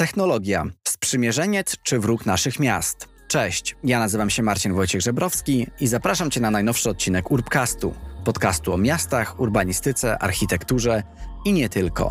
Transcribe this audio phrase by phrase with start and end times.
[0.00, 0.66] Technologia.
[0.88, 3.08] Sprzymierzeniec czy wróg naszych miast?
[3.28, 8.72] Cześć, ja nazywam się Marcin Wojciech Żebrowski i zapraszam Cię na najnowszy odcinek Urbcastu, podcastu
[8.72, 11.02] o miastach, urbanistyce, architekturze
[11.44, 12.10] i nie tylko.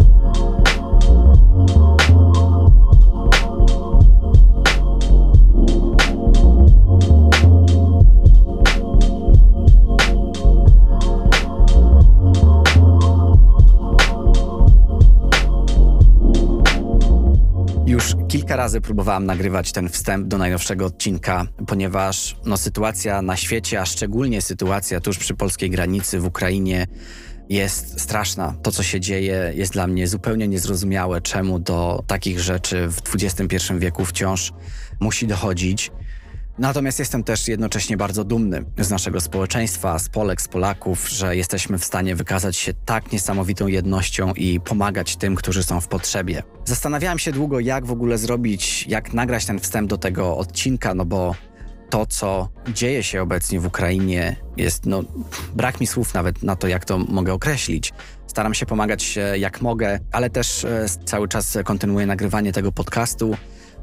[18.30, 23.86] Kilka razy próbowałam nagrywać ten wstęp do najnowszego odcinka, ponieważ no, sytuacja na świecie, a
[23.86, 26.88] szczególnie sytuacja tuż przy polskiej granicy w Ukrainie
[27.50, 28.55] jest straszna.
[28.64, 33.73] To, co się dzieje, jest dla mnie zupełnie niezrozumiałe, czemu do takich rzeczy w XXI
[33.78, 34.53] wieku wciąż
[35.00, 35.91] musi dochodzić.
[36.59, 41.77] Natomiast jestem też jednocześnie bardzo dumny z naszego społeczeństwa, z Polek, z Polaków, że jesteśmy
[41.77, 46.44] w stanie wykazać się tak niesamowitą jednością i pomagać tym, którzy są w potrzebie.
[46.66, 51.05] Zastanawiałem się długo, jak w ogóle zrobić, jak nagrać ten wstęp do tego odcinka, no
[51.05, 51.35] bo
[51.89, 55.03] to, co dzieje się obecnie w Ukrainie, jest, no,
[55.55, 57.94] brak mi słów nawet na to, jak to mogę określić.
[58.27, 63.35] Staram się pomagać jak mogę, ale też e, cały czas kontynuuję nagrywanie tego podcastu.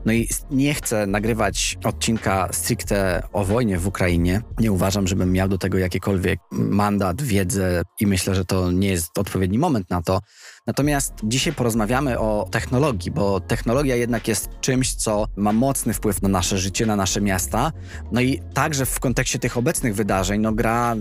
[0.07, 4.43] No i nie chcę nagrywać odcinka stricte o wojnie w Ukrainie.
[4.61, 9.19] Nie uważam, żebym miał do tego jakikolwiek mandat, wiedzę i myślę, że to nie jest
[9.19, 10.21] odpowiedni moment na to.
[10.67, 16.29] Natomiast dzisiaj porozmawiamy o technologii, bo technologia jednak jest czymś, co ma mocny wpływ na
[16.29, 17.73] nasze życie, na nasze miasta.
[18.13, 20.97] No i także w kontekście tych obecnych wydarzeń no, gra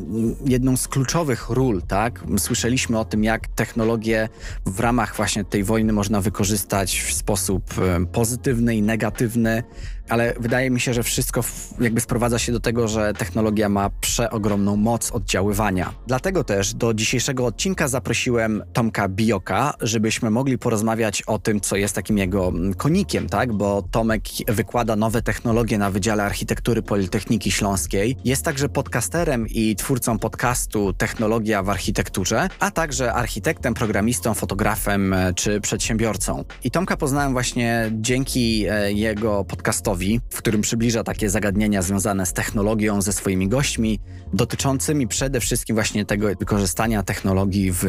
[0.46, 2.24] jedną z kluczowych ról, tak?
[2.38, 4.30] Słyszeliśmy o tym, jak technologię
[4.66, 7.74] w ramach właśnie tej wojny można wykorzystać w sposób
[8.12, 9.64] pozytywny i negatywny
[10.10, 11.42] ale wydaje mi się, że wszystko
[11.80, 15.94] jakby sprowadza się do tego, że technologia ma przeogromną moc oddziaływania.
[16.08, 21.96] Dlatego też do dzisiejszego odcinka zaprosiłem Tomka Bioka, żebyśmy mogli porozmawiać o tym, co jest
[21.96, 23.54] takim jego mm, konikiem, tak?
[23.54, 28.18] Bo Tomek wykłada nowe technologie na Wydziale Architektury Politechniki Śląskiej.
[28.26, 35.34] Jest także podcasterem i twórcą podcastu Technologia w architekturze, a także architektem, programistą, fotografem e,
[35.34, 36.44] czy przedsiębiorcą.
[36.64, 42.34] I Tomka poznałem właśnie dzięki e, jego podcastowi w którym przybliża takie zagadnienia związane z
[42.34, 44.00] technologią ze swoimi gośćmi,
[44.34, 47.84] dotyczącymi przede wszystkim właśnie tego wykorzystania technologii w,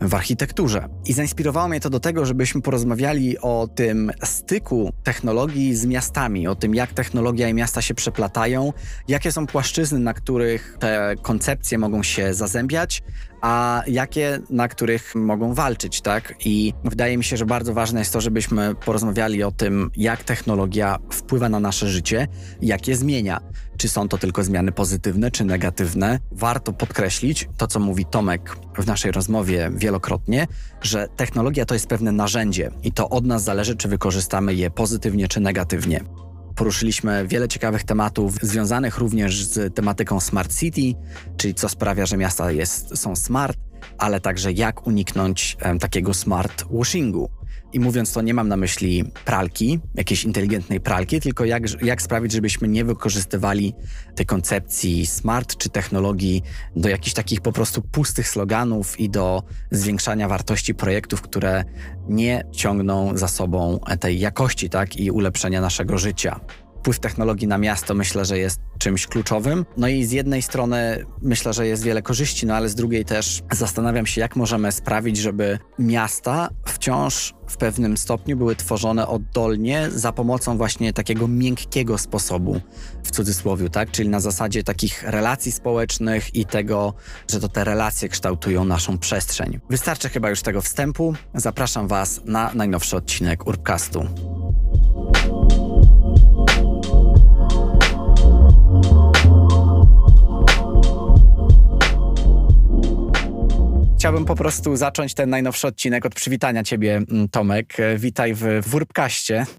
[0.00, 0.88] w architekturze.
[1.10, 6.54] I zainspirowało mnie to do tego, żebyśmy porozmawiali o tym styku technologii z miastami, o
[6.54, 8.72] tym, jak technologia i miasta się przeplatają,
[9.08, 13.02] jakie są płaszczyzny, na których te koncepcje mogą się zazębiać,
[13.40, 16.34] a jakie, na których mogą walczyć, tak?
[16.44, 20.98] I wydaje mi się, że bardzo ważne jest to, żebyśmy porozmawiali o tym, jak technologia
[21.10, 22.28] wpływa na nasze życie,
[22.62, 23.40] jak je zmienia.
[23.76, 26.18] Czy są to tylko zmiany pozytywne, czy negatywne?
[26.32, 30.46] Warto podkreślić to, co mówi Tomek w naszej rozmowie wielokrotnie,
[30.82, 35.28] że technologia to jest pewne narzędzie i to od nas zależy, czy wykorzystamy je pozytywnie,
[35.28, 36.00] czy negatywnie.
[36.60, 40.94] Poruszyliśmy wiele ciekawych tematów związanych również z tematyką Smart City,
[41.36, 43.58] czyli co sprawia, że miasta jest, są smart,
[43.98, 47.30] ale także jak uniknąć um, takiego smart washingu.
[47.72, 52.32] I mówiąc to, nie mam na myśli pralki, jakiejś inteligentnej pralki, tylko jak, jak sprawić,
[52.32, 53.74] żebyśmy nie wykorzystywali
[54.14, 56.42] tej koncepcji smart czy technologii
[56.76, 61.64] do jakichś takich po prostu pustych sloganów i do zwiększania wartości projektów, które
[62.08, 66.40] nie ciągną za sobą tej jakości tak, i ulepszenia naszego życia
[66.80, 69.66] wpływ technologii na miasto myślę, że jest czymś kluczowym.
[69.76, 73.42] No i z jednej strony myślę, że jest wiele korzyści, no ale z drugiej też
[73.52, 80.12] zastanawiam się, jak możemy sprawić, żeby miasta wciąż w pewnym stopniu były tworzone oddolnie za
[80.12, 82.60] pomocą właśnie takiego miękkiego sposobu,
[83.04, 83.90] w cudzysłowie, tak?
[83.90, 86.94] Czyli na zasadzie takich relacji społecznych i tego,
[87.30, 89.60] że to te relacje kształtują naszą przestrzeń.
[89.70, 91.14] Wystarczy chyba już tego wstępu.
[91.34, 94.06] Zapraszam Was na najnowszy odcinek Urbcastu.
[104.00, 107.80] Chciałbym po prostu zacząć ten najnowszy odcinek od przywitania Ciebie, mm, Tomek.
[107.80, 108.76] E, witaj w, w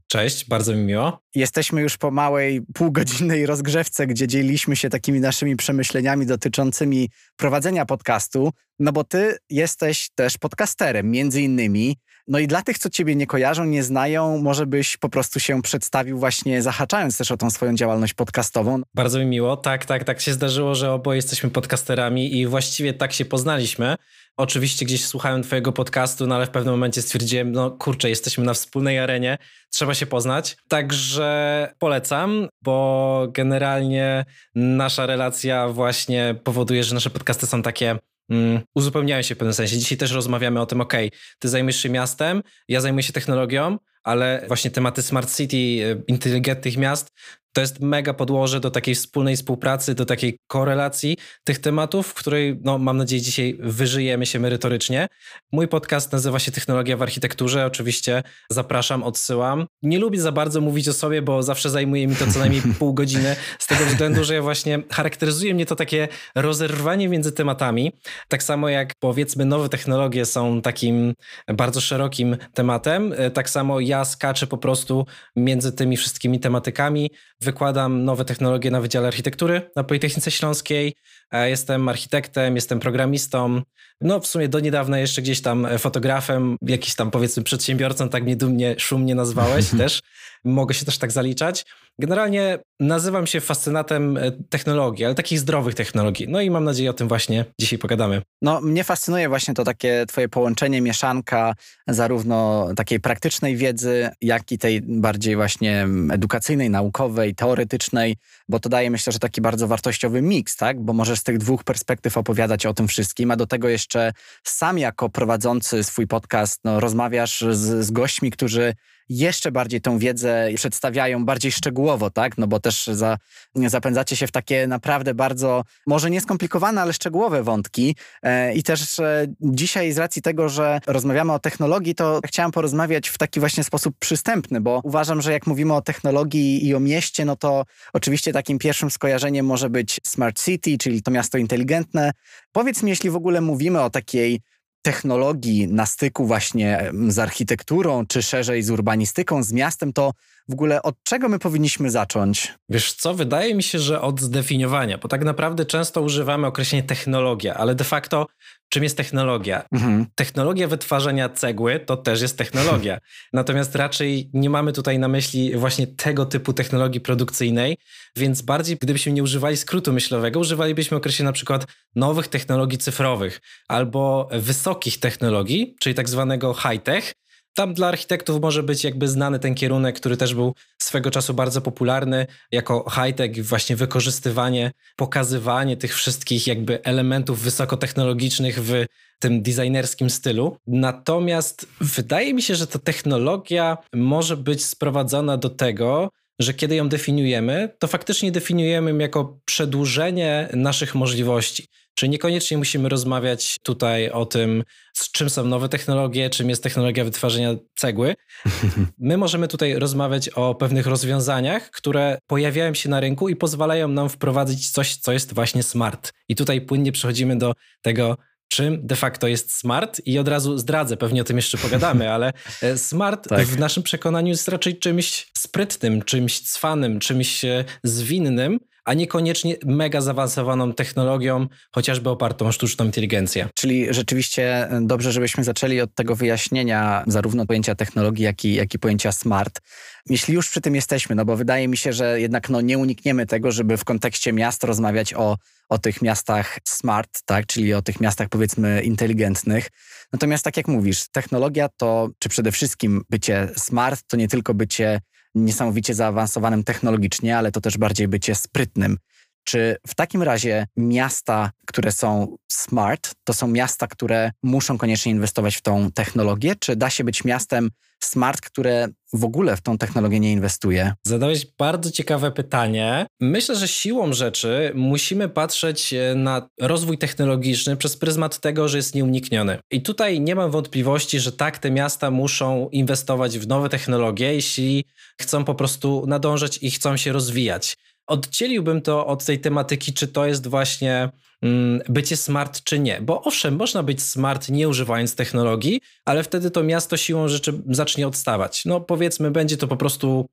[0.08, 1.22] Cześć, bardzo mi miło.
[1.36, 8.52] Jesteśmy już po małej, półgodzinnej rozgrzewce, gdzie dzieliliśmy się takimi naszymi przemyśleniami dotyczącymi prowadzenia podcastu,
[8.80, 11.98] no bo Ty jesteś też podcasterem, między innymi.
[12.28, 15.62] No i dla tych, co Ciebie nie kojarzą, nie znają, może byś po prostu się
[15.62, 18.82] przedstawił właśnie zahaczając też o tą swoją działalność podcastową.
[18.94, 19.58] Bardzo mi miło.
[19.58, 23.96] Tak, tak, tak się zdarzyło, że oboje jesteśmy podcasterami i właściwie tak się poznaliśmy.
[24.38, 28.54] Oczywiście gdzieś słuchałem twojego podcastu, no ale w pewnym momencie stwierdziłem, no kurczę, jesteśmy na
[28.54, 29.38] wspólnej arenie,
[29.70, 30.58] trzeba się poznać.
[30.68, 34.26] Także polecam, bo generalnie
[34.56, 37.98] nasza relacja właśnie powoduje, że nasze podcasty są takie
[38.30, 39.78] mm, uzupełniają się w pewnym sensie.
[39.78, 40.94] Dzisiaj też rozmawiamy o tym, ok,
[41.40, 46.78] ty zajmujesz się miastem, ja zajmuję się technologią, ale właśnie tematy smart city, e, inteligentnych
[46.78, 47.12] miast,
[47.54, 52.60] to jest mega podłoże do takiej wspólnej współpracy, do takiej korelacji tych tematów, w której,
[52.64, 55.08] no, mam nadzieję, dzisiaj wyżyjemy się merytorycznie.
[55.52, 57.66] Mój podcast nazywa się Technologia w architekturze.
[57.66, 59.66] Oczywiście zapraszam, odsyłam.
[59.82, 62.94] Nie lubię za bardzo mówić o sobie, bo zawsze zajmuje mi to co najmniej pół
[62.94, 67.92] godziny, z tego względu, że ja właśnie charakteryzuje mnie to takie rozerwanie między tematami.
[68.28, 71.14] Tak samo jak powiedzmy nowe technologie są takim
[71.48, 75.06] bardzo szerokim tematem, e, tak samo ja skaczę po prostu
[75.36, 80.96] między tymi wszystkimi tematykami wykładam nowe technologie na Wydziale Architektury na Politechnice Śląskiej.
[81.32, 83.62] E, jestem architektem, jestem programistą.
[84.02, 88.36] No w sumie do niedawna jeszcze gdzieś tam fotografem, jakiś tam powiedzmy przedsiębiorcą, tak mnie
[88.36, 90.02] dumnie, szumnie nazwałeś też.
[90.44, 91.66] Mogę się też tak zaliczać.
[92.00, 96.28] Generalnie nazywam się fascynatem e, technologii, ale takich zdrowych technologii.
[96.30, 98.22] No i mam nadzieję o tym właśnie dzisiaj pogadamy.
[98.42, 101.54] No mnie fascynuje właśnie to takie twoje połączenie, mieszanka
[101.88, 108.18] zarówno takiej praktycznej wiedzy, jak i tej bardziej właśnie edukacyjnej, naukowej, teoretycznej,
[108.50, 110.82] bo to daje myślę, że taki bardzo wartościowy miks, tak?
[110.82, 114.78] Bo możesz z tych dwóch perspektyw opowiadać o tym wszystkim, a do tego jeszcze sam
[114.78, 118.74] jako prowadzący swój podcast no, rozmawiasz z, z gośćmi, którzy
[119.18, 122.38] jeszcze bardziej tą wiedzę przedstawiają bardziej szczegółowo, tak?
[122.38, 123.18] No bo też za,
[123.56, 127.96] zapędzacie się w takie naprawdę bardzo, może nieskomplikowane, ale szczegółowe wątki.
[128.24, 133.10] E, I też e, dzisiaj z racji tego, że rozmawiamy o technologii, to chciałem porozmawiać
[133.10, 137.26] w taki właśnie sposób przystępny, bo uważam, że jak mówimy o technologii i o mieście,
[137.26, 142.12] no to oczywiście takim pierwszym skojarzeniem może być Smart City, czyli to miasto inteligentne.
[142.52, 144.42] Powiedz mi, jeśli w ogóle mówimy o takiej
[144.82, 150.14] technologii na styku właśnie z architekturą, czy szerzej z urbanistyką, z miastem, to
[150.50, 152.54] w ogóle od czego my powinniśmy zacząć?
[152.70, 157.54] Wiesz co, wydaje mi się, że od zdefiniowania, bo tak naprawdę często używamy określenia technologia,
[157.54, 158.28] ale de facto
[158.72, 159.64] czym jest technologia?
[159.72, 160.06] Mhm.
[160.16, 162.98] Technologia wytwarzania cegły to też jest technologia.
[163.34, 167.78] Natomiast raczej nie mamy tutaj na myśli właśnie tego typu technologii produkcyjnej,
[168.16, 174.30] więc bardziej gdybyśmy nie używali skrótu myślowego, używalibyśmy określenia na przykład nowych technologii cyfrowych albo
[174.32, 177.14] wysokich technologii, czyli tak zwanego high-tech,
[177.54, 181.62] tam dla architektów może być jakby znany ten kierunek, który też był swego czasu bardzo
[181.62, 188.86] popularny, jako high-tech, właśnie wykorzystywanie, pokazywanie tych wszystkich jakby elementów wysokotechnologicznych w
[189.20, 190.58] tym designerskim stylu.
[190.68, 196.10] Natomiast wydaje mi się, że ta technologia może być sprowadzona do tego,
[196.40, 201.68] że kiedy ją definiujemy, to faktycznie definiujemy ją jako przedłużenie naszych możliwości.
[202.02, 204.64] Czyli niekoniecznie musimy rozmawiać tutaj o tym,
[204.94, 208.16] z czym są nowe technologie, czym jest technologia wytwarzania cegły.
[209.00, 214.10] My możemy tutaj rozmawiać o pewnych rozwiązaniach, które pojawiają się na rynku i pozwalają nam
[214.10, 216.14] wprowadzić coś, co jest właśnie smart.
[216.30, 218.18] I tutaj płynnie przechodzimy do tego,
[218.48, 222.34] czym de facto jest smart i od razu zdradzę, pewnie o tym jeszcze pogadamy, ale
[222.62, 223.48] e, smart tak.
[223.48, 230.02] w naszym przekonaniu jest raczej czymś sprytnym, czymś cwanym, czymś e, zwinnym, a niekoniecznie mega
[230.02, 233.48] zaawansowaną technologią, chociażby opartą o sztuczną inteligencję.
[233.56, 238.74] Czyli rzeczywiście e, dobrze, żebyśmy zaczęli od tego wyjaśnienia zarówno pojęcia technologii, jak i, jak
[238.74, 239.62] i pojęcia smart.
[240.10, 243.26] Jeśli już przy tym jesteśmy, no bo wydaje mi się, że jednak no, nie unikniemy
[243.26, 245.38] tego, żeby w kontekście miast rozmawiać o,
[245.70, 249.70] o tych miastach smart, tak, czyli o tych miastach powiedzmy inteligentnych.
[250.14, 255.02] Natomiast tak jak mówisz, technologia to, czy przede wszystkim bycie smart, to nie tylko bycie
[255.36, 258.98] niesamowicie zaawansowanym technologicznie, ale to też bardziej bycie sprytnym.
[259.44, 265.56] Czy w takim razie miasta, które są smart, to są miasta, które muszą koniecznie inwestować
[265.56, 266.56] w tą technologię?
[266.60, 267.70] Czy da się być miastem
[268.04, 270.94] smart, które w ogóle w tą technologię nie inwestuje?
[271.06, 273.06] Zadałeś bardzo ciekawe pytanie.
[273.20, 278.96] Myślę, że siłą rzeczy musimy patrzeć e, na rozwój technologiczny przez pryzmat tego, że jest
[278.96, 279.60] nieunikniony.
[279.72, 284.86] I tutaj nie mam wątpliwości, że tak, te miasta muszą inwestować w nowe technologie, jeśli
[285.22, 287.78] chcą po prostu nadążać i chcą się rozwijać
[288.12, 291.10] oddzieliłbym to od tej tematyki, czy to jest właśnie
[291.42, 293.02] mm, bycie smart, czy nie.
[293.02, 298.08] Bo owszem, można być smart nie używając technologii, ale wtedy to miasto siłą rzeczy zacznie
[298.08, 298.66] odstawać.
[298.66, 300.30] No powiedzmy, będzie to po prostu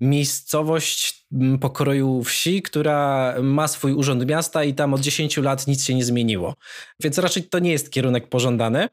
[0.00, 5.84] miejscowość mm, pokroju wsi, która ma swój urząd miasta i tam od 10 lat nic
[5.84, 6.54] się nie zmieniło.
[7.00, 8.88] Więc raczej to nie jest kierunek pożądany.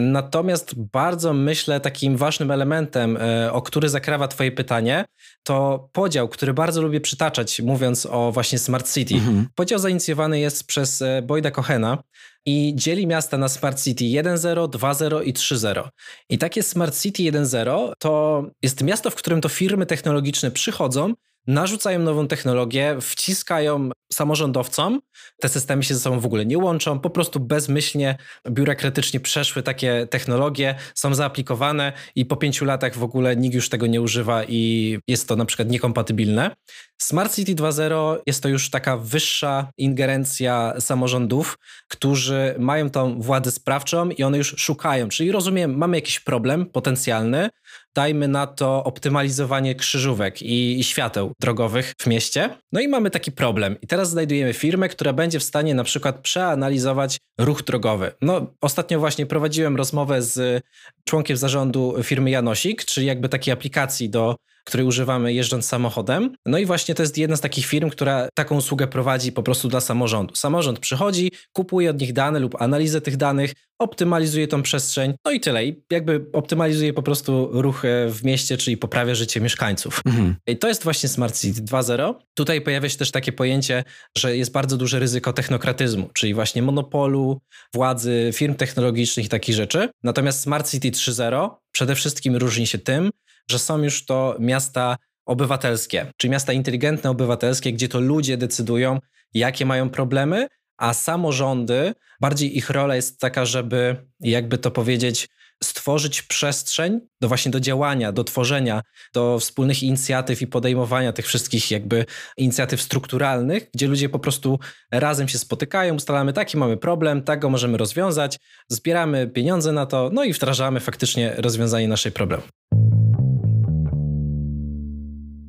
[0.00, 5.04] Natomiast bardzo myślę, takim ważnym elementem, e, o który zakrawa Twoje pytanie,
[5.42, 9.14] to podział, który bardzo lubię przytaczać, mówiąc o właśnie Smart City.
[9.14, 9.46] Mhm.
[9.54, 11.98] Podział zainicjowany jest przez e, Boyda Cohena
[12.46, 15.88] i dzieli miasta na Smart City 1.0, 2.0 i 3.0.
[16.28, 21.14] I takie Smart City 1.0 to jest miasto, w którym to firmy technologiczne przychodzą,
[21.46, 25.00] narzucają nową technologię, wciskają samorządowcom,
[25.40, 28.16] te systemy się ze sobą w ogóle nie łączą, po prostu bezmyślnie,
[28.50, 33.86] biurokratycznie przeszły takie technologie, są zaaplikowane i po pięciu latach w ogóle nikt już tego
[33.86, 36.50] nie używa i jest to na przykład niekompatybilne.
[36.98, 41.58] Smart City 2.0 jest to już taka wyższa ingerencja samorządów,
[41.88, 45.08] którzy mają tą władzę sprawczą i one już szukają.
[45.08, 47.50] Czyli rozumiem, mamy jakiś problem potencjalny,
[47.94, 52.50] dajmy na to optymalizowanie krzyżówek i, i, świateł drogowych w mieście.
[52.72, 53.76] No i mamy taki problem.
[53.82, 58.12] I teraz znajdujemy firmę, która będzie w stanie na przykład przeanalizować ruch drogowy.
[58.22, 60.64] No, ostatnio właśnie prowadziłem rozmowę z
[61.04, 66.36] członkiem zarządu firmy Janosik, czyli jakby takiej aplikacji do której używamy jeżdżąc samochodem.
[66.46, 69.68] No i właśnie to jest jedna z takich firm, która taką usługę prowadzi po prostu
[69.68, 70.36] dla samorządu.
[70.36, 75.40] Samorząd przychodzi, kupuje od nich dane lub analizę tych danych, optymalizuje tą przestrzeń, no i
[75.40, 75.64] tyle.
[75.64, 80.00] I jakby optymalizuje po prostu ruch e, w mieście, czyli poprawia życie mieszkańców.
[80.06, 80.36] Mhm.
[80.46, 82.14] I to jest właśnie Smart City 2.0.
[82.34, 83.84] Tutaj pojawia się też takie pojęcie,
[84.18, 87.40] że jest bardzo duże ryzyko technokratyzmu, czyli właśnie monopolu,
[87.74, 89.88] władzy, firm technologicznych i takich rzeczy.
[90.02, 93.10] Natomiast Smart City 3.0 przede wszystkim różni się tym,
[93.52, 98.98] że są już to miasta obywatelskie, czyli miasta inteligentne, obywatelskie, gdzie to ludzie decydują,
[99.34, 105.28] jakie mają problemy, a samorządy, bardziej ich rola jest taka, żeby, jakby to powiedzieć,
[105.62, 108.82] stworzyć przestrzeń do właśnie do działania, do tworzenia,
[109.14, 112.04] do wspólnych inicjatyw i podejmowania tych wszystkich jakby
[112.36, 114.58] inicjatyw strukturalnych, gdzie ludzie po prostu
[114.90, 120.10] razem się spotykają, ustalamy taki mamy problem, tak go możemy rozwiązać, zbieramy pieniądze na to,
[120.12, 122.42] no i wdrażamy faktycznie rozwiązanie naszej problemu.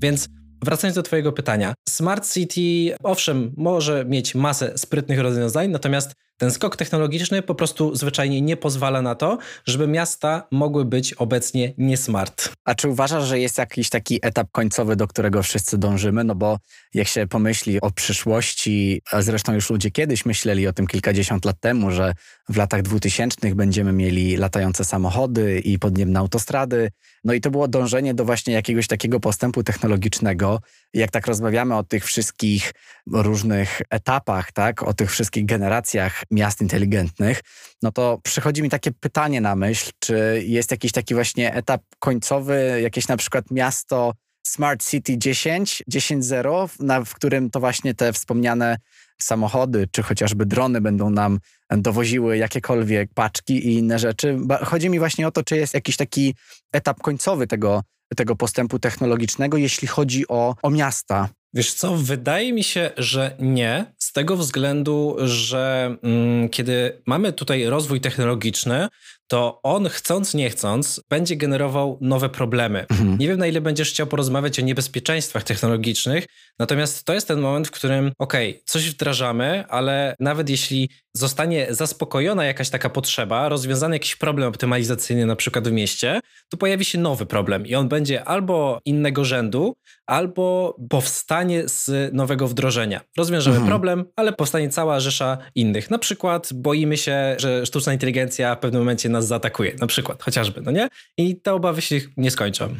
[0.03, 0.29] Więc
[0.65, 6.13] wracając do Twojego pytania, Smart City owszem może mieć masę sprytnych rozwiązań, natomiast
[6.44, 11.74] ten skok technologiczny po prostu zwyczajnie nie pozwala na to, żeby miasta mogły być obecnie
[11.78, 12.50] niesmart.
[12.66, 16.24] A czy uważasz, że jest jakiś taki etap końcowy, do którego wszyscy dążymy?
[16.24, 16.60] No bo
[16.94, 21.60] jak się pomyśli o przyszłości, a zresztą już ludzie kiedyś myśleli o tym kilkadziesiąt lat
[21.60, 22.14] temu, że
[22.50, 26.92] w latach dwutysięcznych będziemy mieli latające samochody i podniebne autostrady.
[27.24, 30.60] No i to było dążenie do właśnie jakiegoś takiego postępu technologicznego.
[30.94, 32.74] Jak tak rozmawiamy o tych wszystkich
[33.12, 37.42] różnych etapach, tak, o tych wszystkich generacjach miast inteligentnych,
[37.82, 42.80] no to przychodzi mi takie pytanie na myśl, czy jest jakiś taki właśnie etap końcowy,
[42.82, 44.13] jakieś na przykład miasto
[44.48, 48.78] Smart City 10, 10.0, w którym to właśnie te wspomniane
[49.22, 54.38] samochody, czy chociażby drony będą nam dowoziły jakiekolwiek paczki i inne rzeczy.
[54.63, 56.36] Chodzi mi właśnie o to, czy jest jakiś taki
[56.72, 57.84] etap końcowy tego,
[58.16, 61.30] tego postępu technologicznego, jeśli chodzi o, o miasta.
[61.53, 67.65] Wiesz co, wydaje mi się, że nie, z tego względu, że mm, kiedy mamy tutaj
[67.65, 68.88] rozwój technologiczny,
[69.27, 72.86] to on chcąc, nie chcąc, będzie generował nowe problemy.
[72.89, 73.17] Mhm.
[73.17, 76.25] Nie wiem, na ile będziesz chciał porozmawiać o niebezpieczeństwach technologicznych,
[76.60, 81.67] natomiast to jest ten moment, w którym, okej, okay, coś wdrażamy, ale nawet jeśli zostanie
[81.70, 86.98] zaspokojona jakaś taka potrzeba, rozwiązany jakiś problem optymalizacyjny na przykład w mieście, to pojawi się
[86.98, 93.01] nowy problem i on będzie albo innego rzędu, albo powstanie z nowego wdrożenia.
[93.17, 93.70] Rozwiążemy mhm.
[93.70, 95.89] problem, ale powstanie cała rzesza innych.
[95.89, 100.62] Na przykład boimy się, że sztuczna inteligencja w pewnym momencie nas zaatakuje, na przykład, chociażby,
[100.62, 100.88] no nie?
[101.17, 102.75] I te obawy się nie skończą.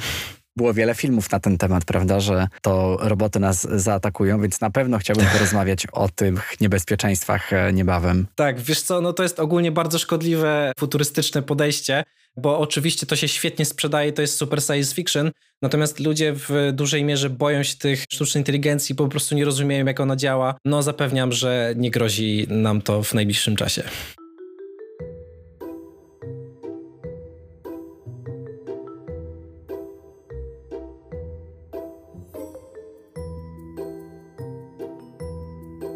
[0.58, 4.98] Było wiele filmów na ten temat, prawda, że to roboty nas zaatakują, więc na pewno
[4.98, 8.28] chciałbym porozmawiać o tych niebezpieczeństwach e, niebawem.
[8.36, 12.04] Tak, wiesz co, no to jest ogólnie bardzo szkodliwe, futurystyczne podejście,
[12.38, 15.32] bo oczywiście to się świetnie sprzedaje, to jest super science fiction,
[15.62, 20.00] natomiast ludzie w dużej mierze boją się tych sztucznej inteligencji, po prostu nie rozumieją, jak
[20.00, 20.56] ona działa.
[20.66, 23.84] No zapewniam, że nie grozi nam to w najbliższym czasie.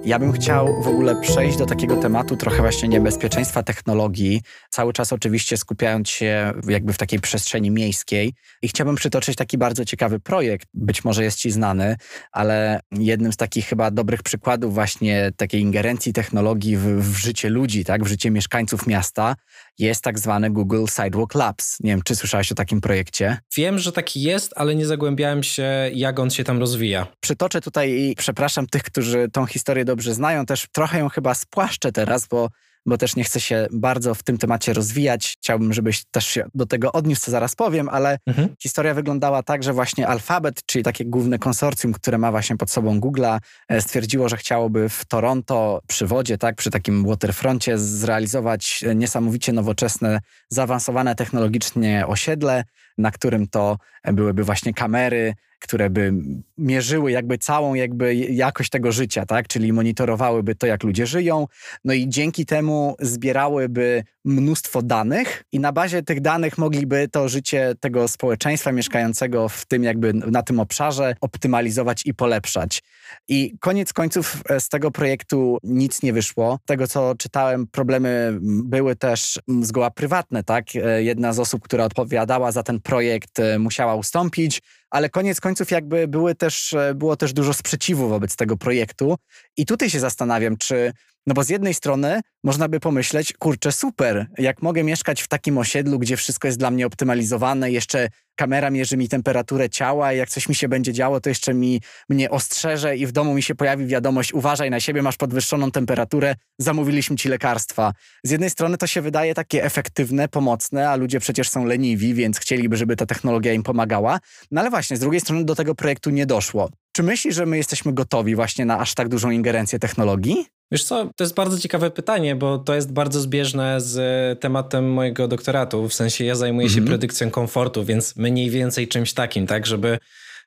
[0.07, 5.13] Ja bym chciał w ogóle przejść do takiego tematu trochę właśnie niebezpieczeństwa technologii, cały czas
[5.13, 8.33] oczywiście skupiając się jakby w takiej przestrzeni miejskiej.
[8.61, 11.95] I chciałbym przytoczyć taki bardzo ciekawy projekt, być może jest Ci znany,
[12.31, 17.85] ale jednym z takich chyba dobrych przykładów właśnie takiej ingerencji technologii w, w życie ludzi,
[17.85, 19.35] tak, w życie mieszkańców miasta
[19.79, 21.77] jest tak zwany Google Sidewalk Labs.
[21.79, 23.37] Nie wiem, czy słyszałeś o takim projekcie?
[23.55, 27.07] Wiem, że taki jest, ale nie zagłębiałem się, jak on się tam rozwija.
[27.19, 31.91] Przytoczę tutaj i przepraszam tych, którzy tą historię dobrze znają, też trochę ją chyba spłaszczę
[31.91, 32.49] teraz, bo
[32.87, 35.37] bo też nie chcę się bardzo w tym temacie rozwijać.
[35.41, 38.49] Chciałbym, żebyś też się do tego odniósł, co zaraz powiem, ale mhm.
[38.61, 42.99] historia wyglądała tak, że właśnie Alphabet, czyli takie główne konsorcjum, które ma właśnie pod sobą
[42.99, 43.39] Google'a,
[43.69, 50.19] e, stwierdziło, że chciałoby w Toronto przy wodzie, tak, przy takim waterfroncie zrealizować niesamowicie nowoczesne,
[50.49, 52.63] zaawansowane technologicznie osiedle.
[52.97, 53.77] Na którym to
[54.13, 56.13] byłyby właśnie kamery, które by
[56.57, 59.47] mierzyły jakby całą jakby jakość tego życia, tak?
[59.47, 61.47] Czyli monitorowałyby to, jak ludzie żyją,
[61.85, 67.73] no i dzięki temu zbierałyby mnóstwo danych i na bazie tych danych mogliby to życie
[67.79, 72.83] tego społeczeństwa mieszkającego w tym jakby na tym obszarze optymalizować i polepszać.
[73.27, 76.59] I koniec końców e, z tego projektu nic nie wyszło.
[76.65, 80.65] Tego, co czytałem, problemy były też zgoła prywatne, tak?
[80.75, 85.71] E, jedna z osób, która odpowiadała za ten projekt e, musiała ustąpić, ale koniec końców
[85.71, 89.15] jakby były też, było też dużo sprzeciwu wobec tego projektu.
[89.57, 90.93] I tutaj się zastanawiam, czy
[91.27, 95.57] no bo z jednej strony można by pomyśleć, kurczę, super, jak mogę mieszkać w takim
[95.57, 100.29] osiedlu, gdzie wszystko jest dla mnie optymalizowane, jeszcze kamera mierzy mi temperaturę ciała i jak
[100.29, 103.55] coś mi się będzie działo, to jeszcze mi mnie ostrzeże i w domu mi się
[103.55, 107.93] pojawi wiadomość, uważaj na siebie, masz podwyższoną temperaturę, zamówiliśmy ci lekarstwa.
[108.23, 112.39] Z jednej strony to się wydaje takie efektywne, pomocne, a ludzie przecież są leniwi, więc
[112.39, 114.19] chcieliby, żeby ta technologia im pomagała.
[114.51, 116.69] No ale właśnie, z drugiej strony do tego projektu nie doszło.
[116.97, 120.45] Czy myślisz, że my jesteśmy gotowi właśnie na aż tak dużą ingerencję technologii?
[120.71, 125.27] Wiesz co, to jest bardzo ciekawe pytanie, bo to jest bardzo zbieżne z tematem mojego
[125.27, 125.89] doktoratu.
[125.89, 126.87] W sensie ja zajmuję się mhm.
[126.87, 129.97] predykcją komfortu, więc mniej więcej czymś takim, tak, żeby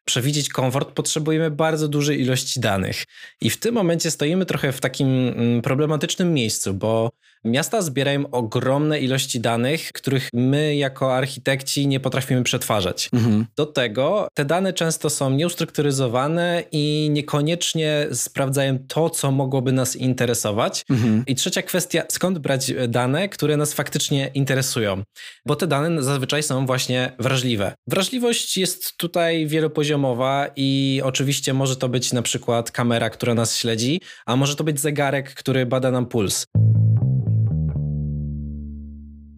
[0.05, 3.05] przewidzieć komfort, potrzebujemy bardzo dużej ilości danych.
[3.41, 7.11] I w tym momencie stoimy trochę w takim mm, problematycznym miejscu, bo
[7.45, 13.09] Miasta zbierają ogromne ilości danych, których my jako architekci nie potrafimy przetwarzać.
[13.13, 13.47] Mhm.
[13.57, 20.85] Do tego te dane często są nieustrukturyzowane i niekoniecznie sprawdzają to, co mogłoby nas interesować.
[20.91, 21.25] Mhm.
[21.27, 25.03] I trzecia kwestia, skąd brać dane, które nas faktycznie interesują?
[25.47, 27.75] Bo te dane zazwyczaj są właśnie wrażliwe.
[27.87, 34.01] Wrażliwość jest tutaj wielopoziomowa i oczywiście może to być na przykład kamera, która nas śledzi,
[34.27, 36.47] a może to być zegarek, który bada nam puls.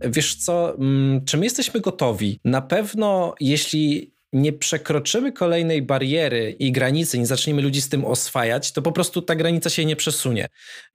[0.04, 2.40] Wiesz co, mm, czy my jesteśmy gotowi?
[2.44, 8.72] Na pewno, jeśli nie przekroczymy kolejnej bariery i granicy, nie zaczniemy ludzi z tym oswajać,
[8.72, 10.46] to po prostu ta granica się nie przesunie.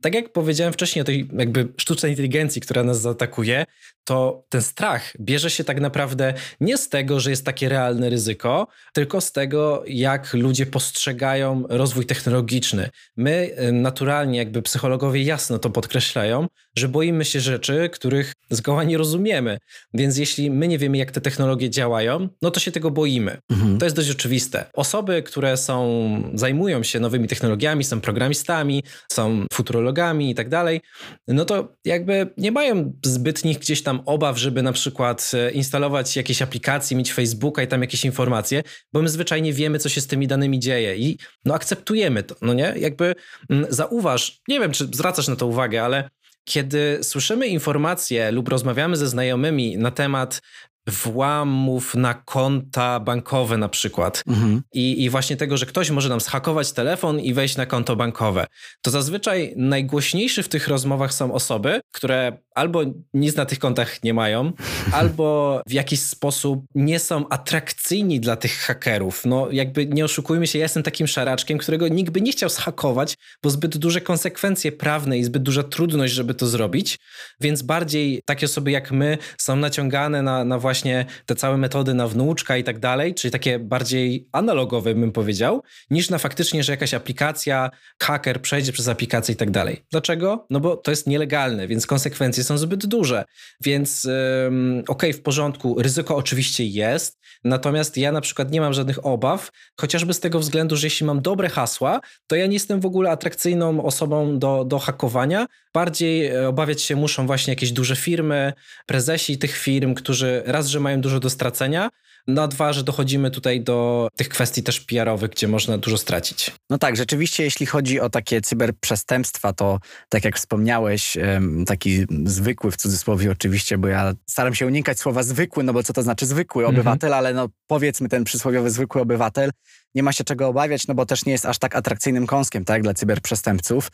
[0.01, 3.65] Tak jak powiedziałem wcześniej o tej jakby sztucznej inteligencji, która nas zaatakuje,
[4.03, 8.67] to ten strach bierze się tak naprawdę nie z tego, że jest takie realne ryzyko,
[8.93, 12.89] tylko z tego, jak ludzie postrzegają rozwój technologiczny.
[13.17, 18.97] My y, naturalnie, jakby psychologowie jasno to podkreślają, że boimy się rzeczy, których zgoła nie
[18.97, 19.57] rozumiemy.
[19.93, 23.37] Więc jeśli my nie wiemy, jak te technologie działają, no to się tego boimy.
[23.49, 23.77] Mhm.
[23.77, 24.65] To jest dość oczywiste.
[24.73, 30.81] Osoby, które są, zajmują się nowymi technologiami, są programistami, są futurologami i tak dalej,
[31.27, 36.41] no to jakby nie mają zbytnich gdzieś tam obaw, żeby na przykład e, instalować jakieś
[36.41, 38.63] aplikacje, mieć Facebooka i tam jakieś informacje,
[38.93, 42.53] bo my zwyczajnie wiemy, co się z tymi danymi dzieje i no akceptujemy to, no
[42.53, 42.73] nie?
[42.77, 43.15] Jakby
[43.49, 46.09] mm, zauważ, nie wiem, czy zwracasz na to uwagę, ale
[46.47, 50.41] kiedy słyszymy informacje lub rozmawiamy ze znajomymi na temat
[50.87, 54.61] włamów na konta bankowe na przykład mhm.
[54.73, 58.47] I, i właśnie tego, że ktoś może nam zhakować telefon i wejść na konto bankowe,
[58.81, 62.81] to zazwyczaj najgłośniejsze w tych rozmowach są osoby, które albo
[63.13, 64.51] nic na tych kontach nie mają,
[64.91, 69.25] albo w jakiś sposób nie są atrakcyjni dla tych hakerów.
[69.25, 73.15] No jakby nie oszukujmy się, ja jestem takim szaraczkiem, którego nikt by nie chciał zhakować,
[73.43, 76.97] bo zbyt duże konsekwencje prawne i zbyt duża trudność, żeby to zrobić,
[77.41, 81.93] więc bardziej takie osoby jak my są naciągane na, na właśnie właśnie te całe metody
[81.93, 86.73] na wnuczka i tak dalej, czyli takie bardziej analogowe, bym powiedział, niż na faktycznie, że
[86.73, 87.69] jakaś aplikacja,
[88.01, 89.85] haker przejdzie przez aplikację i tak dalej.
[89.91, 90.45] Dlaczego?
[90.49, 93.25] No bo to jest nielegalne, więc konsekwencje są zbyt duże.
[93.61, 99.05] Więc okej, okay, w porządku, ryzyko oczywiście jest, natomiast ja na przykład nie mam żadnych
[99.05, 102.85] obaw, chociażby z tego względu, że jeśli mam dobre hasła, to ja nie jestem w
[102.85, 105.45] ogóle atrakcyjną osobą do, do hakowania.
[105.77, 108.53] Bardziej e, obawiać się muszą właśnie jakieś duże firmy,
[108.85, 111.89] prezesi tych firm, którzy raz że mają dużo do stracenia,
[112.27, 116.51] no a dwa, że dochodzimy tutaj do tych kwestii też PR-owych, gdzie można dużo stracić.
[116.69, 121.17] No tak, rzeczywiście jeśli chodzi o takie cyberprzestępstwa, to tak jak wspomniałeś,
[121.65, 125.93] taki zwykły w cudzysłowie oczywiście, bo ja staram się unikać słowa zwykły, no bo co
[125.93, 126.75] to znaczy zwykły mhm.
[126.75, 129.51] obywatel, ale no powiedzmy ten przysłowiowy zwykły obywatel,
[129.95, 132.83] nie ma się czego obawiać, no bo też nie jest aż tak atrakcyjnym kąskiem, tak,
[132.83, 133.91] dla cyberprzestępców,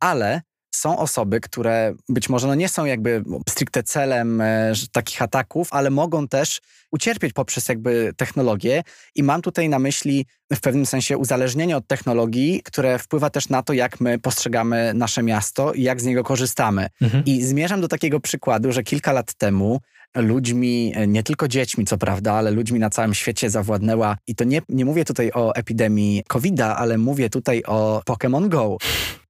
[0.00, 0.40] ale
[0.76, 5.90] są osoby, które być może no nie są jakby stricte celem e, takich ataków, ale
[5.90, 6.60] mogą też
[6.92, 8.82] ucierpieć poprzez jakby technologię
[9.14, 13.62] i mam tutaj na myśli w pewnym sensie uzależnienie od technologii, które wpływa też na
[13.62, 16.88] to, jak my postrzegamy nasze miasto i jak z niego korzystamy.
[17.00, 17.24] Mhm.
[17.24, 19.80] I zmierzam do takiego przykładu, że kilka lat temu
[20.16, 24.44] ludźmi, e, nie tylko dziećmi, co prawda, ale ludźmi na całym świecie zawładnęła, i to
[24.44, 28.76] nie, nie mówię tutaj o epidemii COVID-a, ale mówię tutaj o Pokémon Go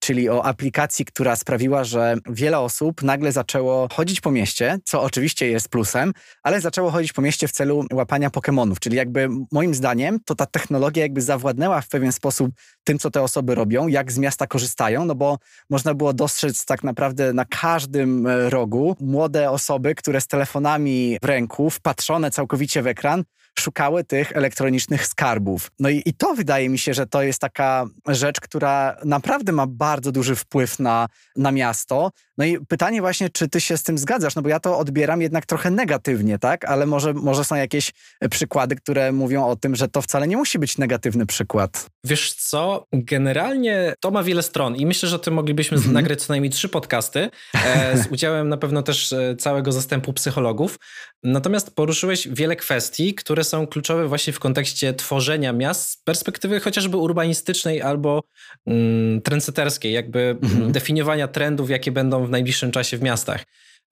[0.06, 5.48] czyli o aplikacji, która sprawiła, że wiele osób nagle zaczęło chodzić po mieście, co oczywiście
[5.48, 10.18] jest plusem, ale zaczęło chodzić po mieście w celu łapania Pokémonów, czyli jakby moim zdaniem
[10.24, 12.50] to ta technologia jakby zawładnęła w pewien sposób
[12.84, 15.38] tym, co te osoby robią, jak z miasta korzystają, no bo
[15.70, 21.24] można było dostrzec tak naprawdę na każdym e, rogu młode osoby, które z telefonami w
[21.24, 23.24] ręku, wpatrzone całkowicie w ekran,
[23.60, 25.70] szukały tych elektronicznych skarbów.
[25.78, 29.66] No i, i to wydaje mi się, że to jest taka rzecz, która naprawdę ma
[29.66, 32.10] bardzo duży wpływ na, na miasto.
[32.38, 34.34] No i pytanie właśnie, czy ty się z tym zgadzasz?
[34.34, 36.64] No bo ja to odbieram jednak trochę negatywnie, tak?
[36.64, 37.92] Ale może, może są jakieś
[38.30, 41.86] przykłady, które mówią o tym, że to wcale nie musi być negatywny przykład.
[42.04, 45.92] Wiesz co, generalnie to ma wiele stron i myślę, że ty moglibyśmy mm -hmm.
[45.92, 47.30] nagrać co najmniej trzy podcasty
[47.64, 50.78] e, z udziałem na pewno też e, całego zastępu psychologów.
[51.22, 56.96] Natomiast poruszyłeś wiele kwestii, które są kluczowe właśnie w kontekście tworzenia miast z perspektywy chociażby
[56.96, 58.22] urbanistycznej albo
[58.66, 60.72] mm, trendseterskiej, jakby mhm.
[60.72, 63.44] definiowania trendów, jakie będą w najbliższym czasie w miastach.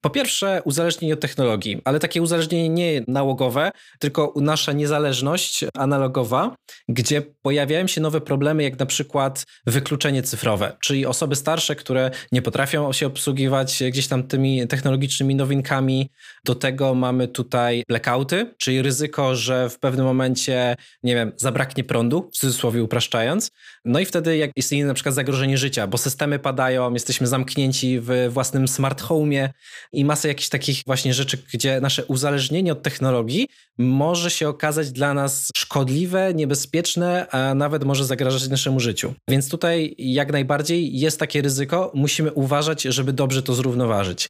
[0.05, 6.55] Po pierwsze, uzależnienie od technologii, ale takie uzależnienie nie nałogowe, tylko nasza niezależność analogowa,
[6.89, 12.41] gdzie pojawiają się nowe problemy, jak na przykład wykluczenie cyfrowe, czyli osoby starsze, które nie
[12.41, 16.09] potrafią się obsługiwać gdzieś tam tymi technologicznymi nowinkami.
[16.43, 22.29] Do tego mamy tutaj blackouty, czyli ryzyko, że w pewnym momencie, nie wiem, zabraknie prądu,
[22.33, 23.51] w cudzysłowie upraszczając.
[23.85, 28.29] No i wtedy jak istnieje na przykład zagrożenie życia, bo systemy padają, jesteśmy zamknięci w
[28.29, 29.49] własnym smart home'ie
[29.95, 35.13] i masę jakichś takich właśnie rzeczy, gdzie nasze uzależnienie od technologii może się okazać dla
[35.13, 39.13] nas szkodliwe, niebezpieczne, a nawet może zagrażać naszemu życiu.
[39.29, 44.29] Więc tutaj jak najbardziej jest takie ryzyko, musimy uważać, żeby dobrze to zrównoważyć.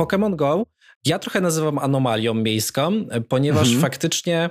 [0.00, 0.62] Pokémon Go
[1.06, 3.80] ja trochę nazywam anomalią miejską, ponieważ mhm.
[3.80, 4.50] faktycznie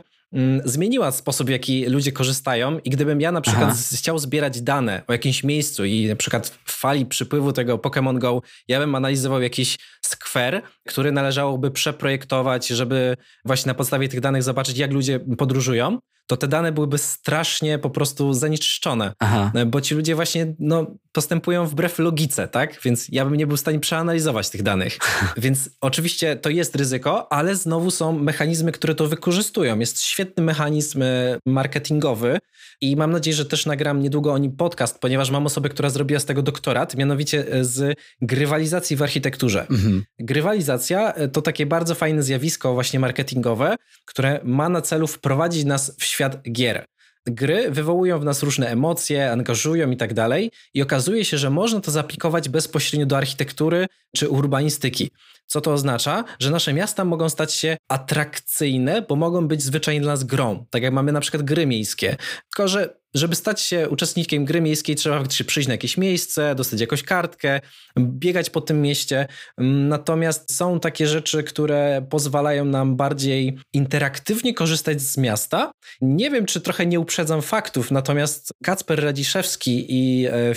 [0.66, 2.80] zmieniła sposób, w jaki ludzie korzystają.
[2.80, 6.72] I gdybym ja na przykład chciał zbierać dane o jakimś miejscu i na przykład w
[6.72, 13.70] fali przypływu tego Pokémon Go, ja bym analizował jakiś skwer, który należałoby przeprojektować, żeby właśnie
[13.70, 18.34] na podstawie tych danych zobaczyć, jak ludzie podróżują, to te dane byłyby strasznie po prostu
[18.34, 19.52] zanieczyszczone, Aha.
[19.68, 22.82] bo ci ludzie właśnie no, postępują wbrew logice, tak?
[22.84, 24.98] Więc ja bym nie był w stanie przeanalizować tych danych.
[25.38, 29.80] Więc oczywiście to jest ryzyko, ale znowu są mechanizmy, które to wykorzystują.
[29.80, 31.06] Jest świetny mechanizm e,
[31.46, 32.40] marketingowy
[32.82, 36.20] i mam nadzieję, że też nagram niedługo o nim podcast, ponieważ mam osobę, która zrobiła
[36.20, 39.68] z tego doktorat, mianowicie e, z grywalizacji w architekturze.
[39.70, 40.04] Mhm.
[40.20, 45.96] Grywalizacja e, to takie bardzo fajne zjawisko właśnie marketingowe, które ma na celu wprowadzić nas
[46.00, 46.17] w świat
[46.52, 46.86] gier
[47.32, 51.82] gry wywołują w nas różne emocje, angażują i tak dalej, i okazuje się, że można
[51.82, 55.12] to zaaplikować bezpośrednio do architektury czy urbanistyki.
[55.48, 56.24] Co to oznacza?
[56.40, 60.66] Że nasze miasta mogą stać się atrakcyjne, bo mogą być zwyczajnie dla nas grą.
[60.70, 62.16] Tak jak mamy na przykład gry miejskie.
[62.50, 66.82] Tylko, że żeby stać się uczestnikiem gry miejskiej, trzeba faktycznie przyjść na jakieś miejsce, dostać
[66.82, 67.62] jakąś kartkę,
[68.00, 69.28] biegać po tym mieście.
[69.58, 75.72] Natomiast są takie rzeczy, które pozwalają nam bardziej interaktywnie korzystać z miasta.
[76.02, 80.56] Nie wiem, czy trochę nie uprzedzam faktów, natomiast Kacper Radziszewski i e,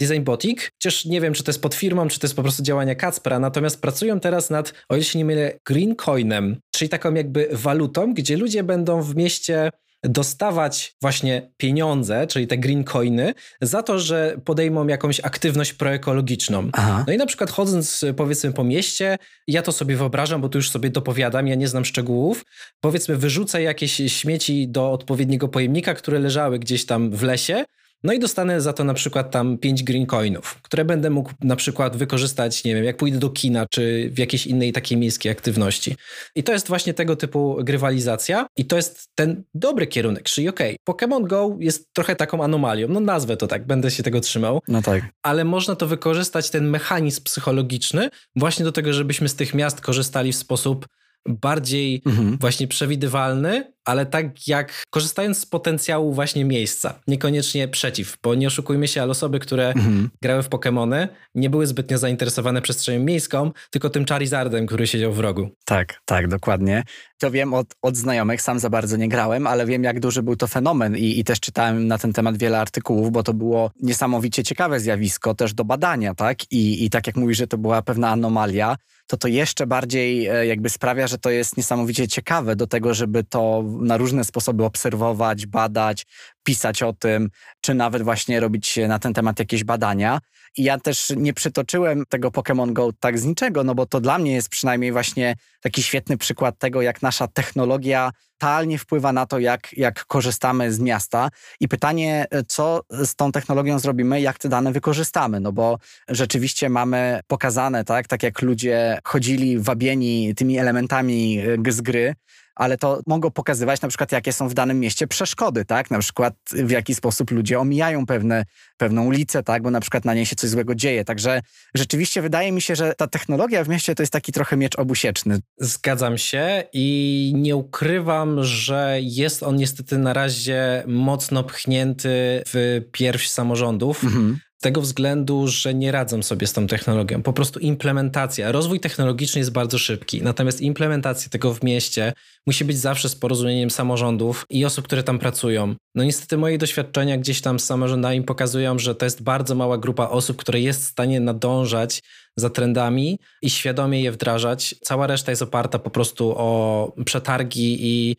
[0.00, 2.62] firma Designbotik, chociaż nie wiem, czy to jest pod firmą, czy to jest po prostu
[2.62, 7.48] działania Kacpra, natomiast pracują teraz nad, o ile się nie mylę, Greencoinem, czyli taką jakby
[7.52, 9.70] walutą, gdzie ludzie będą w mieście
[10.02, 16.68] dostawać właśnie pieniądze, czyli te green coiny, za to, że podejmą jakąś aktywność proekologiczną.
[16.72, 17.04] Aha.
[17.06, 20.70] No i na przykład chodząc powiedzmy po mieście, ja to sobie wyobrażam, bo tu już
[20.70, 22.44] sobie dopowiadam, ja nie znam szczegółów,
[22.80, 27.64] powiedzmy wyrzucę jakieś śmieci do odpowiedniego pojemnika, które leżały gdzieś tam w lesie,
[28.04, 31.56] no i dostanę za to na przykład tam 5 green coinów, które będę mógł na
[31.56, 35.96] przykład wykorzystać, nie wiem, jak pójdę do kina, czy w jakiejś innej takiej miejskiej aktywności.
[36.34, 40.78] I to jest właśnie tego typu grywalizacja i to jest ten dobry kierunek, czyli okej,
[40.84, 44.60] okay, Pokémon Go jest trochę taką anomalią, no nazwę to tak, będę się tego trzymał.
[44.68, 45.02] No tak.
[45.22, 50.32] Ale można to wykorzystać, ten mechanizm psychologiczny właśnie do tego, żebyśmy z tych miast korzystali
[50.32, 50.86] w sposób
[51.28, 52.38] bardziej mhm.
[52.40, 58.88] właśnie przewidywalny, ale tak jak korzystając z potencjału właśnie miejsca, niekoniecznie przeciw, bo nie oszukujmy
[58.88, 60.10] się, ale osoby, które mhm.
[60.22, 65.20] grały w Pokémony, nie były zbytnio zainteresowane przestrzenią miejską, tylko tym Charizardem, który siedział w
[65.20, 65.48] rogu.
[65.64, 66.82] Tak, tak, dokładnie.
[67.18, 70.36] To wiem od, od znajomych, sam za bardzo nie grałem, ale wiem jak duży był
[70.36, 74.44] to fenomen i, i też czytałem na ten temat wiele artykułów, bo to było niesamowicie
[74.44, 76.52] ciekawe zjawisko też do badania, tak?
[76.52, 80.46] I, i tak jak mówisz, że to była pewna anomalia, to to jeszcze bardziej e,
[80.46, 85.46] jakby sprawia, że to jest niesamowicie ciekawe do tego, żeby to na różne sposoby obserwować,
[85.46, 86.06] badać,
[86.44, 87.30] pisać o tym,
[87.60, 90.18] czy nawet właśnie robić na ten temat jakieś badania.
[90.56, 94.18] I ja też nie przytoczyłem tego Pokémon Go tak z niczego, no bo to dla
[94.18, 99.38] mnie jest przynajmniej właśnie taki świetny przykład tego, jak nasza technologia totalnie wpływa na to,
[99.38, 101.28] jak, jak korzystamy z miasta.
[101.60, 105.78] I pytanie, co z tą technologią zrobimy, jak te dane wykorzystamy, no bo
[106.08, 112.14] rzeczywiście mamy pokazane, tak, tak jak ludzie chodzili wabieni tymi elementami z gry,
[112.54, 115.90] ale to mogą pokazywać na przykład, jakie są w danym mieście przeszkody, tak?
[115.90, 118.44] Na przykład w jaki sposób ludzie omijają pewne,
[118.76, 119.62] pewną ulicę, tak?
[119.62, 121.04] Bo na przykład na niej się coś złego dzieje.
[121.04, 121.40] Także
[121.74, 125.38] rzeczywiście wydaje mi się, że ta technologia w mieście to jest taki trochę miecz obusieczny.
[125.58, 133.28] Zgadzam się i nie ukrywam, że jest on niestety na razie mocno pchnięty w pierś
[133.28, 134.04] samorządów.
[134.04, 137.22] Mhm tego względu, że nie radzą sobie z tą technologią.
[137.22, 138.52] Po prostu implementacja.
[138.52, 142.12] Rozwój technologiczny jest bardzo szybki, natomiast implementacja tego w mieście
[142.46, 145.74] musi być zawsze z porozumieniem samorządów i osób, które tam pracują.
[145.94, 150.08] No niestety moje doświadczenia gdzieś tam z samorządami pokazują, że to jest bardzo mała grupa
[150.08, 152.02] osób, które jest w stanie nadążać
[152.36, 154.74] za trendami i świadomie je wdrażać.
[154.82, 158.16] Cała reszta jest oparta po prostu o przetargi i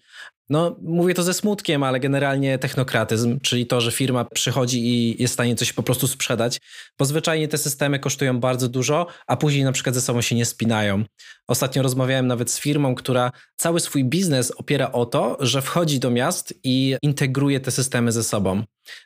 [0.50, 5.32] no, mówię to ze smutkiem, ale generalnie technokratyzm, czyli to, że firma przychodzi i jest
[5.32, 6.62] w stanie coś po prostu sprzedać,
[7.00, 10.46] bo zwyczajnie te systemy kosztują bardzo dużo, a później na przykład ze sobą się nie
[10.46, 11.04] spinają.
[11.48, 16.12] Ostatnio rozmawiałem nawet z firmą, która cały swój biznes opiera o to, że wchodzi do
[16.12, 18.64] miast i integruje te systemy ze sobą.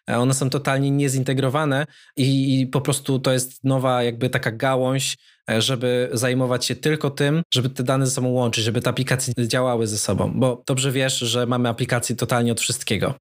[0.09, 1.85] E, one są totalnie niezintegrowane
[2.17, 5.17] i, i po prostu to jest nowa jakby taka gałąź
[5.49, 9.33] E, żeby zajmować się tylko tym, żeby te dane ze sobą łączyć, żeby te aplikacje
[9.47, 13.13] działały ze sobą, bo dobrze wiesz, że mamy aplikacje totalnie od wszystkiego.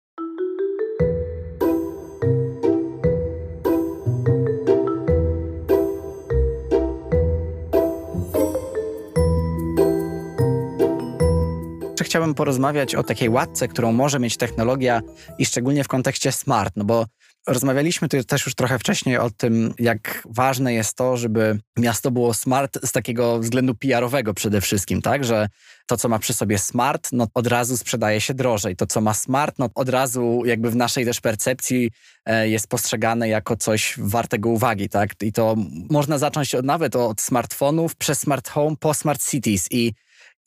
[12.29, 15.01] Chciałbym porozmawiać o takiej łatce, którą może mieć technologia
[15.38, 17.07] i szczególnie w kontekście smart, no bo
[17.47, 22.35] Rozmawialiśmy tu też już trochę wcześniej o tym, jak ważne jest to, żeby miasto było
[22.35, 25.25] smart z takiego względu PR-owego przede wszystkim, tak?
[25.25, 25.49] Że
[25.87, 28.77] to, co ma przy sobie smart, no od razu sprzedaje się drożej.
[28.77, 31.91] To, co ma smart, no od razu jakby w naszej też percepcji
[32.25, 35.11] e, jest postrzegane jako coś wartego uwagi, tak?
[35.23, 35.57] I to
[35.91, 39.93] można zacząć od, nawet od smartfonów przez smart home po smart cities i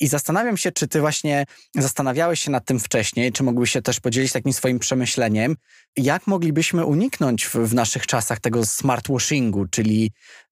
[0.02, 4.00] i zastanawiam się, czy ty właśnie zastanawiałeś się nad tym wcześniej, czy mógłbyś się też
[4.00, 5.56] podzielić takim swoim przemyśleniem,
[5.98, 10.12] jak moglibyśmy uniknąć w, w naszych czasach tego smartwashingu, czyli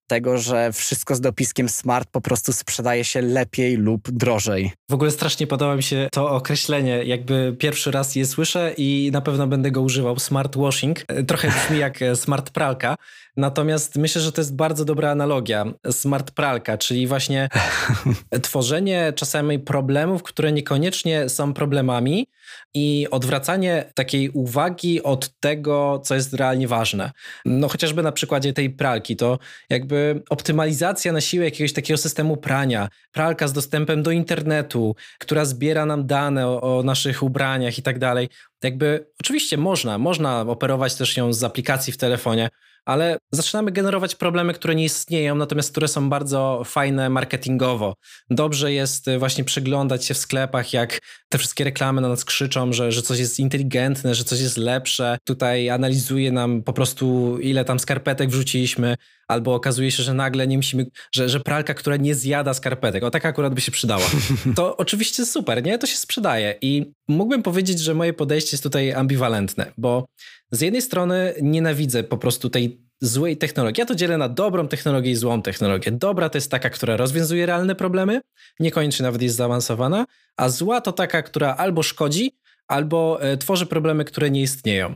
[0.10, 4.72] tego, że wszystko z dopiskiem smart po prostu sprzedaje się lepiej lub drożej.
[4.90, 9.22] W ogóle strasznie podoba mi się to określenie, jakby pierwszy raz je słyszę i na
[9.22, 10.20] pewno będę go używał.
[10.20, 11.00] Smart washing.
[11.28, 12.96] Trochę brzmi jak smart pralka,
[13.38, 15.66] natomiast myślę, że to jest bardzo dobra analogia.
[15.92, 17.50] Smart pralka, czyli właśnie
[18.44, 22.28] tworzenie czasami problemów, które niekoniecznie są problemami
[22.74, 27.12] i odwracanie takiej uwagi od tego, co jest realnie ważne.
[27.46, 29.40] No chociażby na przykładzie tej pralki, to
[29.70, 35.86] jakby optymalizacja na siłę jakiegoś takiego systemu prania, pralka z dostępem do internetu, która zbiera
[35.86, 38.30] nam dane o, o naszych ubraniach i tak dalej.
[38.64, 42.50] Jakby oczywiście można, można operować też ją z aplikacji w telefonie,
[42.90, 47.96] ale zaczynamy generować problemy, które nie istnieją, natomiast które są bardzo fajne marketingowo.
[48.30, 51.00] Dobrze jest y, właśnie przyglądać się w sklepach, jak
[51.30, 55.18] te wszystkie reklamy na nas krzyczą, że, że coś jest inteligentne, że coś jest lepsze.
[55.24, 58.96] Tutaj analizuje nam po prostu, ile tam skarpetek wrzuciliśmy,
[59.28, 63.12] albo okazuje się, że nagle nie musimy, że, że pralka, która nie zjada skarpetek, o
[63.12, 64.06] taka akurat by się przydała.
[64.56, 65.78] To oczywiście super, nie?
[65.78, 70.06] To się sprzedaje i mógłbym powiedzieć, że moje podejście jest tutaj ambiwalentne, bo
[70.52, 73.80] z jednej strony nienawidzę po prostu tej złej technologii.
[73.82, 75.92] Ja to dzielę na dobrą technologię i złą technologię.
[75.92, 78.22] Dobra to jest taka, która rozwiązuje realne problemy,
[78.60, 80.06] niekoniecznie nawet jest zaawansowana,
[80.38, 82.32] a zła to taka, która albo szkodzi,
[82.68, 84.94] albo e, tworzy problemy, które nie istnieją.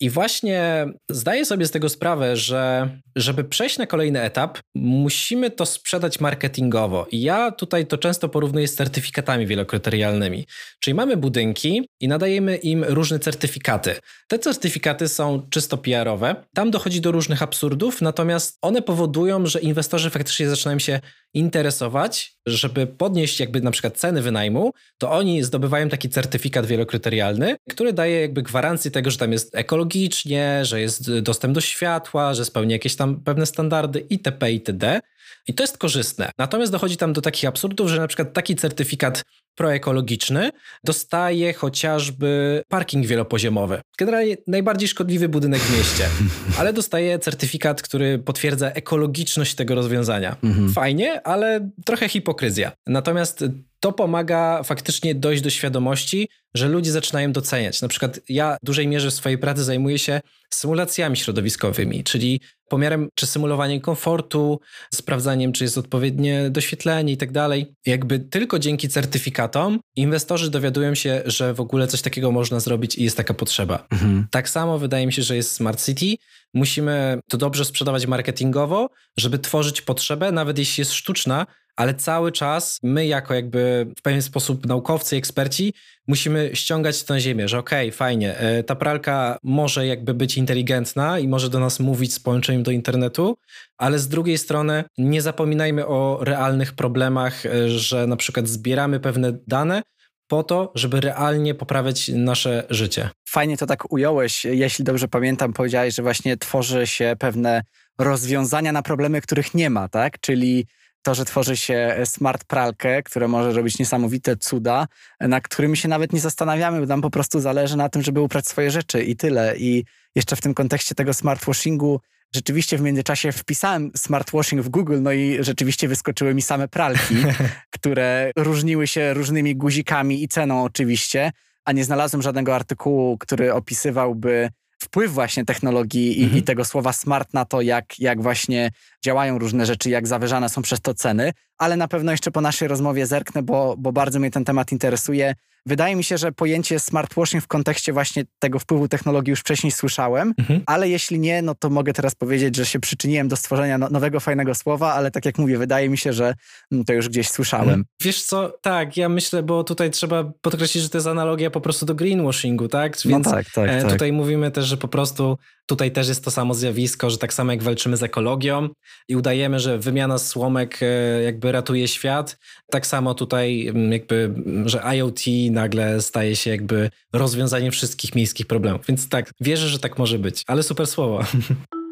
[0.00, 5.66] I właśnie zdaję sobie z tego sprawę, że żeby przejść na kolejny etap, musimy to
[5.66, 7.06] sprzedać marketingowo.
[7.10, 10.46] I ja tutaj to często porównuję z certyfikatami wielokryterialnymi.
[10.80, 13.94] Czyli mamy budynki i nadajemy im różne certyfikaty.
[14.28, 16.36] Te certyfikaty są czysto PR-owe.
[16.54, 21.00] Tam dochodzi do różnych absurdów, natomiast one powodują, że inwestorzy faktycznie zaczynają się
[21.34, 27.92] interesować, żeby podnieść jakby na przykład ceny wynajmu, to oni zdobywają taki certyfikat wielokryterialny, który
[27.92, 32.74] daje jakby gwarancję tego, że tam jest ekologicznie, że jest dostęp do światła, że spełnia
[32.74, 34.52] jakieś tam pewne standardy itp.
[34.52, 35.00] itd.
[35.48, 36.30] I to jest korzystne.
[36.38, 39.22] Natomiast dochodzi tam do takich absurdów, że na przykład taki certyfikat
[39.54, 40.50] proekologiczny
[40.84, 43.80] dostaje chociażby parking wielopoziomowy.
[43.98, 46.08] Generalnie najbardziej szkodliwy budynek w mieście,
[46.58, 50.36] ale dostaje certyfikat, który potwierdza ekologiczność tego rozwiązania.
[50.42, 50.72] Mhm.
[50.72, 52.72] Fajnie, ale trochę hipokryzja.
[52.86, 53.44] Natomiast
[53.80, 57.82] to pomaga faktycznie dojść do świadomości, że ludzie zaczynają doceniać.
[57.82, 63.08] Na przykład ja w dużej mierze w swojej pracy zajmuję się symulacjami środowiskowymi, czyli pomiarem
[63.14, 64.60] czy symulowaniem komfortu,
[64.94, 67.74] sprawdzaniem, czy jest odpowiednie doświetlenie i tak dalej.
[67.86, 73.04] Jakby tylko dzięki certyfikatom inwestorzy dowiadują się, że w ogóle coś takiego można zrobić i
[73.04, 73.86] jest taka potrzeba.
[73.90, 74.26] Mhm.
[74.30, 76.16] Tak samo wydaje mi się, że jest Smart City.
[76.54, 78.88] Musimy to dobrze sprzedawać marketingowo,
[79.18, 84.22] żeby tworzyć potrzebę, nawet jeśli jest sztuczna, ale cały czas my, jako jakby w pewien
[84.22, 85.74] sposób naukowcy, eksperci,
[86.06, 91.18] musimy ściągać na ziemię, że okej, okay, fajnie, e, ta pralka może jakby być inteligentna
[91.18, 93.36] i może do nas mówić z połączeniem do internetu,
[93.78, 99.32] ale z drugiej strony nie zapominajmy o realnych problemach, e, że na przykład zbieramy pewne
[99.46, 99.82] dane,
[100.28, 103.10] po to, żeby realnie poprawiać nasze życie.
[103.28, 104.44] Fajnie to tak ująłeś.
[104.44, 107.62] Jeśli dobrze pamiętam, powiedziałeś, że właśnie tworzy się pewne
[107.98, 110.20] rozwiązania na problemy, których nie ma, tak?
[110.20, 110.66] Czyli
[111.04, 114.86] to, że tworzy się smart pralkę, która może robić niesamowite cuda,
[115.20, 118.48] na którymi się nawet nie zastanawiamy, bo nam po prostu zależy na tym, żeby uprać
[118.48, 119.56] swoje rzeczy i tyle.
[119.56, 122.00] I jeszcze w tym kontekście tego smartwashingu
[122.34, 127.14] rzeczywiście w międzyczasie wpisałem smartwashing w Google, no i rzeczywiście wyskoczyły mi same pralki,
[127.76, 131.32] które różniły się różnymi guzikami i ceną oczywiście,
[131.64, 134.50] a nie znalazłem żadnego artykułu, który opisywałby
[134.84, 136.40] wpływ właśnie technologii i, mhm.
[136.40, 138.70] i, tego słowa smart na to, jak, jak właśnie
[139.04, 142.68] działają różne rzeczy, jak zawyżane są przez to ceny, ale na pewno jeszcze po naszej
[142.68, 145.34] rozmowie zerknę, bo, bo bardzo mnie ten temat interesuje.
[145.66, 150.34] Wydaje mi się, że pojęcie smartwashing w kontekście właśnie tego wpływu technologii już wcześniej słyszałem,
[150.38, 150.62] mhm.
[150.66, 154.20] ale jeśli nie, no to mogę teraz powiedzieć, że się przyczyniłem do stworzenia no, nowego,
[154.20, 156.34] fajnego słowa, ale tak jak mówię, wydaje mi się, że
[156.72, 157.68] mm, to już gdzieś słyszałem.
[157.68, 157.84] Mhm.
[158.02, 161.86] Wiesz co, tak, ja myślę, bo tutaj trzeba podkreślić, że to jest analogia po prostu
[161.86, 162.96] do greenwashingu, tak?
[163.04, 163.92] Więc no tak, tak, e, tak.
[163.92, 167.52] tutaj mówimy też, że po prostu Tutaj też jest to samo zjawisko, że tak samo
[167.52, 168.68] jak walczymy z ekologią
[169.08, 172.38] i udajemy, że wymiana słomek e, jakby ratuje świat,
[172.70, 178.46] tak samo tutaj mm, jakby, mm, że IoT nagle staje się jakby rozwiązaniem wszystkich miejskich
[178.46, 178.86] problemów.
[178.88, 181.20] Więc tak, wierzę, że tak może być, ale super słowo.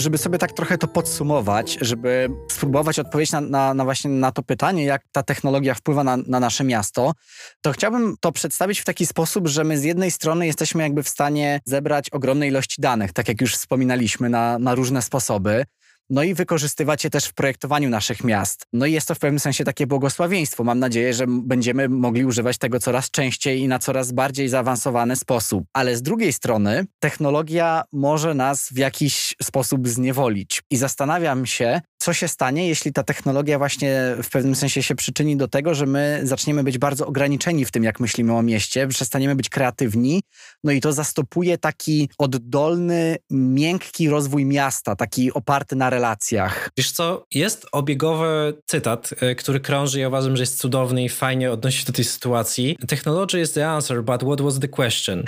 [0.00, 4.42] żeby sobie tak trochę to podsumować, żeby spróbować odpowiedzieć na, na, na, właśnie na to
[4.42, 7.12] pytanie, jak ta technologia wpływa na, na nasze miasto,
[7.60, 11.08] to chciałbym to przedstawić w taki sposób, że my z jednej strony jesteśmy jakby w
[11.08, 15.64] stanie zebrać ogromne ilości danych, tak jak już wspominaliśmy, na, na różne sposoby
[16.10, 18.66] no i wykorzystywać je też w projektowaniu naszych miast.
[18.72, 20.64] No i jest to w pewnym sensie takie błogosławieństwo.
[20.64, 25.64] Mam nadzieję, że będziemy mogli używać tego coraz częściej i na coraz bardziej zaawansowany sposób.
[25.72, 30.62] Ale z drugiej strony, technologia może nas w jakiś sposób zniewolić.
[30.70, 35.36] I zastanawiam się, co się stanie, jeśli ta technologia właśnie w pewnym sensie się przyczyni
[35.36, 39.36] do tego, że my zaczniemy być bardzo ograniczeni w tym, jak myślimy o mieście, przestaniemy
[39.36, 40.22] być kreatywni,
[40.64, 46.70] no i to zastopuje taki oddolny, miękki rozwój miasta, taki oparty na relacjach.
[46.78, 51.52] Wiesz co, jest obiegowy cytat, e, który krąży ja uważam, że jest cudowny i fajnie
[51.52, 52.76] odnosi się do tej sytuacji.
[52.88, 55.24] Technology is the answer, but what was the question?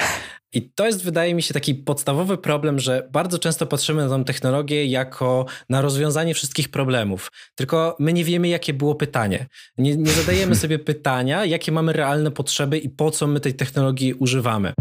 [0.53, 4.25] I to jest, wydaje mi się, taki podstawowy problem, że bardzo często patrzymy na tę
[4.25, 7.31] technologię jako na rozwiązanie wszystkich problemów.
[7.55, 9.47] Tylko my nie wiemy, jakie było pytanie.
[9.79, 14.15] Nie, nie zadajemy sobie pytania, jakie mamy realne potrzeby i po co my tej technologii
[14.15, 14.73] używamy.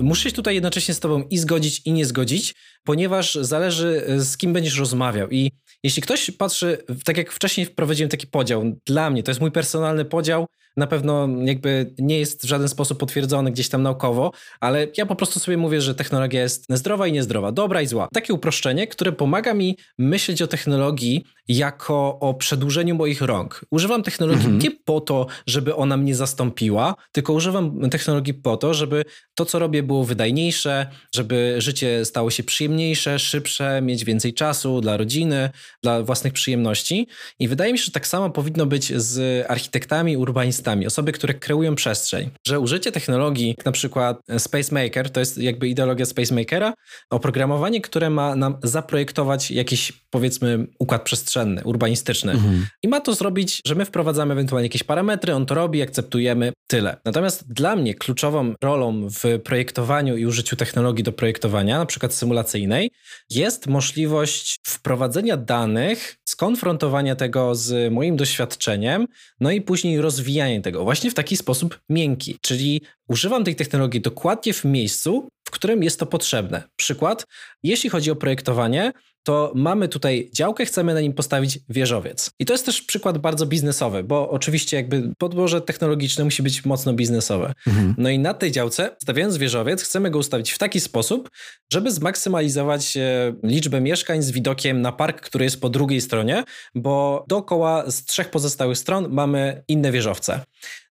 [0.00, 2.54] Muszę się tutaj jednocześnie z Tobą i zgodzić, i nie zgodzić,
[2.84, 5.30] ponieważ zależy, z kim będziesz rozmawiał.
[5.30, 9.52] I jeśli ktoś patrzy, tak jak wcześniej wprowadziłem taki podział, dla mnie to jest mój
[9.52, 14.86] personalny podział, na pewno jakby nie jest w żaden sposób potwierdzony gdzieś tam naukowo, ale
[14.96, 18.08] ja po prostu sobie mówię, że technologia jest zdrowa i niezdrowa, dobra i zła.
[18.14, 23.64] Takie uproszczenie, które pomaga mi myśleć o technologii jako o przedłużeniu moich rąk.
[23.70, 24.58] Używam technologii mhm.
[24.58, 29.04] nie po to, żeby ona mnie zastąpiła, tylko używam technologii po to, żeby
[29.34, 34.96] to, co robię, było wydajniejsze, żeby życie stało się przyjemniejsze, szybsze, mieć więcej czasu dla
[34.96, 35.50] rodziny,
[35.82, 37.06] dla własnych przyjemności.
[37.38, 41.74] I wydaje mi się, że tak samo powinno być z architektami, urbanistami, osoby, które kreują
[41.74, 42.30] przestrzeń.
[42.46, 46.74] Że użycie technologii, jak na przykład Spacemaker, to jest jakby ideologia Spacemakera,
[47.10, 52.32] oprogramowanie, które ma nam zaprojektować jakiś, powiedzmy, układ przestrzenny, urbanistyczny.
[52.32, 52.66] Mhm.
[52.82, 56.96] I ma to zrobić, że my wprowadzamy ewentualnie jakieś parametry, on to robi, akceptujemy, tyle.
[57.04, 59.75] Natomiast dla mnie kluczową rolą w projektowaniu
[60.16, 62.90] i użyciu technologii do projektowania, na przykład symulacyjnej,
[63.30, 69.06] jest możliwość wprowadzenia danych, skonfrontowania tego z moim doświadczeniem,
[69.40, 72.38] no i później rozwijania tego właśnie w taki sposób miękki.
[72.40, 76.62] Czyli używam tej technologii dokładnie w miejscu, w którym jest to potrzebne.
[76.76, 77.24] Przykład,
[77.62, 78.92] jeśli chodzi o projektowanie,
[79.26, 82.30] to mamy tutaj działkę, chcemy na nim postawić wieżowiec.
[82.38, 86.92] I to jest też przykład bardzo biznesowy, bo oczywiście jakby podłoże technologiczne musi być mocno
[86.92, 87.52] biznesowe.
[87.66, 87.94] Mhm.
[87.98, 91.30] No i na tej działce, stawiając wieżowiec, chcemy go ustawić w taki sposób,
[91.72, 97.24] żeby zmaksymalizować e, liczbę mieszkań z widokiem na park, który jest po drugiej stronie, bo
[97.28, 100.40] dookoła z trzech pozostałych stron mamy inne wieżowce.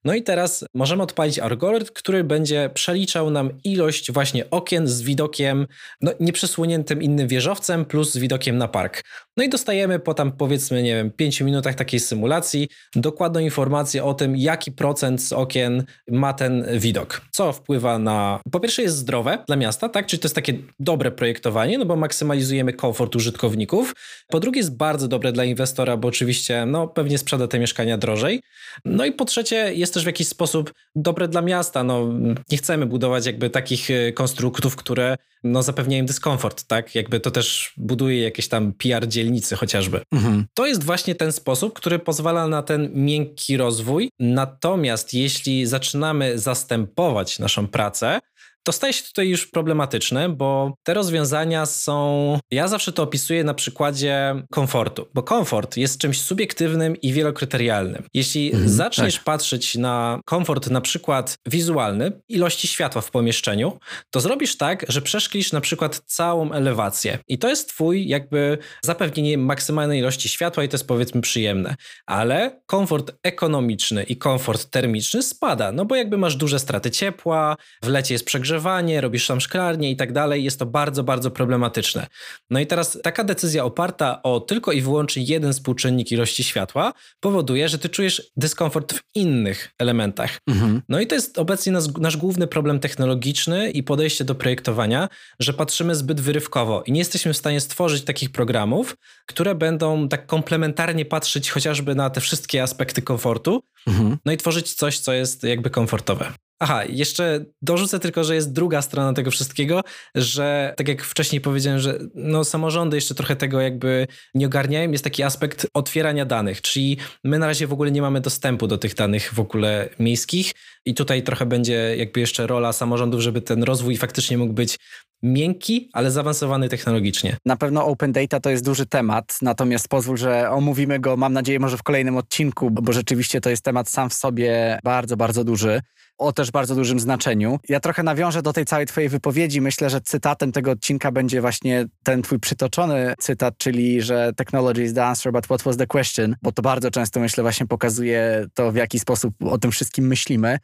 [0.06, 5.68] No i teraz możemy odpalić algorytm, który będzie przeliczał nam ilość właśnie okien z widokiem
[6.01, 9.03] no, nieprzesłoniętym innym wieżowcem plus z widokiem na park.
[9.38, 14.14] No i dostajemy po tam powiedzmy, nie wiem, 5 minutach takiej symulacji dokładną informację o
[14.14, 17.22] tym, jaki procent z okien ma ten widok.
[17.32, 20.06] Co wpływa na, po pierwsze jest zdrowe dla miasta, tak?
[20.06, 23.95] Czyli to jest takie dobre projektowanie, no bo maksymalizujemy komfort użytkowników.
[24.28, 28.41] Po drugie jest bardzo dobre dla inwestora, bo oczywiście, no pewnie sprzeda te mieszkania drożej.
[28.86, 31.83] No i po trzecie jest też w jakiś sposób dobre dla miasta.
[31.83, 32.09] No,
[32.51, 36.95] nie chcemy budować jakby takich e, konstruktów, które no, zapewniają dyskomfort, tak?
[36.95, 40.01] Jakby to też buduje jakieś tam PR dzielnicy chociażby.
[40.11, 40.45] Mhm.
[40.53, 44.09] To jest właśnie ten sposób, który pozwala na ten miękki rozwój.
[44.19, 48.19] Natomiast jeśli zaczynamy zastępować naszą pracę,
[48.66, 52.39] to staje się tutaj już problematyczne, bo te rozwiązania są.
[52.51, 58.03] Ja zawsze to opisuję na przykładzie komfortu, bo komfort jest czymś subiektywnym i wielokryterialnym.
[58.13, 59.24] Jeśli mhm, zaczniesz tak.
[59.24, 63.80] patrzeć na komfort, na przykład wizualny, ilości światła w pomieszczeniu,
[64.11, 67.20] to zrobisz tak, że przeszklisz na przykład całą elewację.
[67.28, 71.76] I to jest Twój jakby zapewnienie maksymalnej ilości światła, i to jest powiedzmy przyjemne.
[72.05, 77.88] Ale komfort ekonomiczny i komfort termiczny spada, no bo jakby masz duże straty ciepła, w
[77.88, 82.08] lecie jest przegrzewanie ogrzewanie, robisz tam szklarnię i tak dalej, jest to bardzo, bardzo problematyczne.
[82.49, 87.70] No i teraz taka decyzja oparta o tylko i wyłącznie jeden współczynnik ilości światła powoduje,
[87.70, 90.38] że ty czujesz dyskomfort w innych elementach.
[90.47, 90.82] Mhm.
[90.89, 95.53] No i to jest obecnie nasz, nasz główny problem technologiczny i podejście do projektowania, że
[95.53, 98.95] patrzymy zbyt wyrywkowo i nie jesteśmy w stanie stworzyć takich programów,
[99.26, 104.18] które będą tak komplementarnie patrzeć chociażby na te wszystkie aspekty komfortu, mhm.
[104.26, 106.44] no i tworzyć coś, co jest jakby komfortowe.
[106.60, 109.82] Aha, jeszcze dorzucę tylko, że jest druga strona tego wszystkiego,
[110.16, 115.03] że tak jak wcześniej powiedziałem, że no samorządy jeszcze trochę tego jakby nie ogarniają, jest
[115.03, 118.95] taki aspekt otwierania danych, czyli my na razie w ogóle nie mamy dostępu do tych
[118.95, 120.51] danych w ogóle miejskich
[120.86, 124.78] i tutaj trochę będzie jakby jeszcze rola samorządów, żeby ten rozwój faktycznie mógł być
[125.24, 127.38] miękki, ale zaawansowany technologicznie.
[127.45, 131.60] Na pewno open data to jest duży temat, natomiast pozwól, że omówimy go, mam nadzieję,
[131.60, 135.82] może w kolejnym odcinku, bo rzeczywiście to jest temat sam w sobie bardzo, bardzo duży
[136.18, 137.59] o też bardzo dużym znaczeniu.
[137.70, 139.61] Ja trochę nawiążę do tej całej twojej wypowiedzi.
[139.61, 144.93] Myślę, że cytatem tego odcinka będzie właśnie ten twój przytoczony cytat, czyli że technology is
[144.93, 146.36] the answer, but what was the question?
[146.41, 150.59] Bo to bardzo często, myślę, właśnie pokazuje to, w jaki sposób o tym wszystkim myślimy.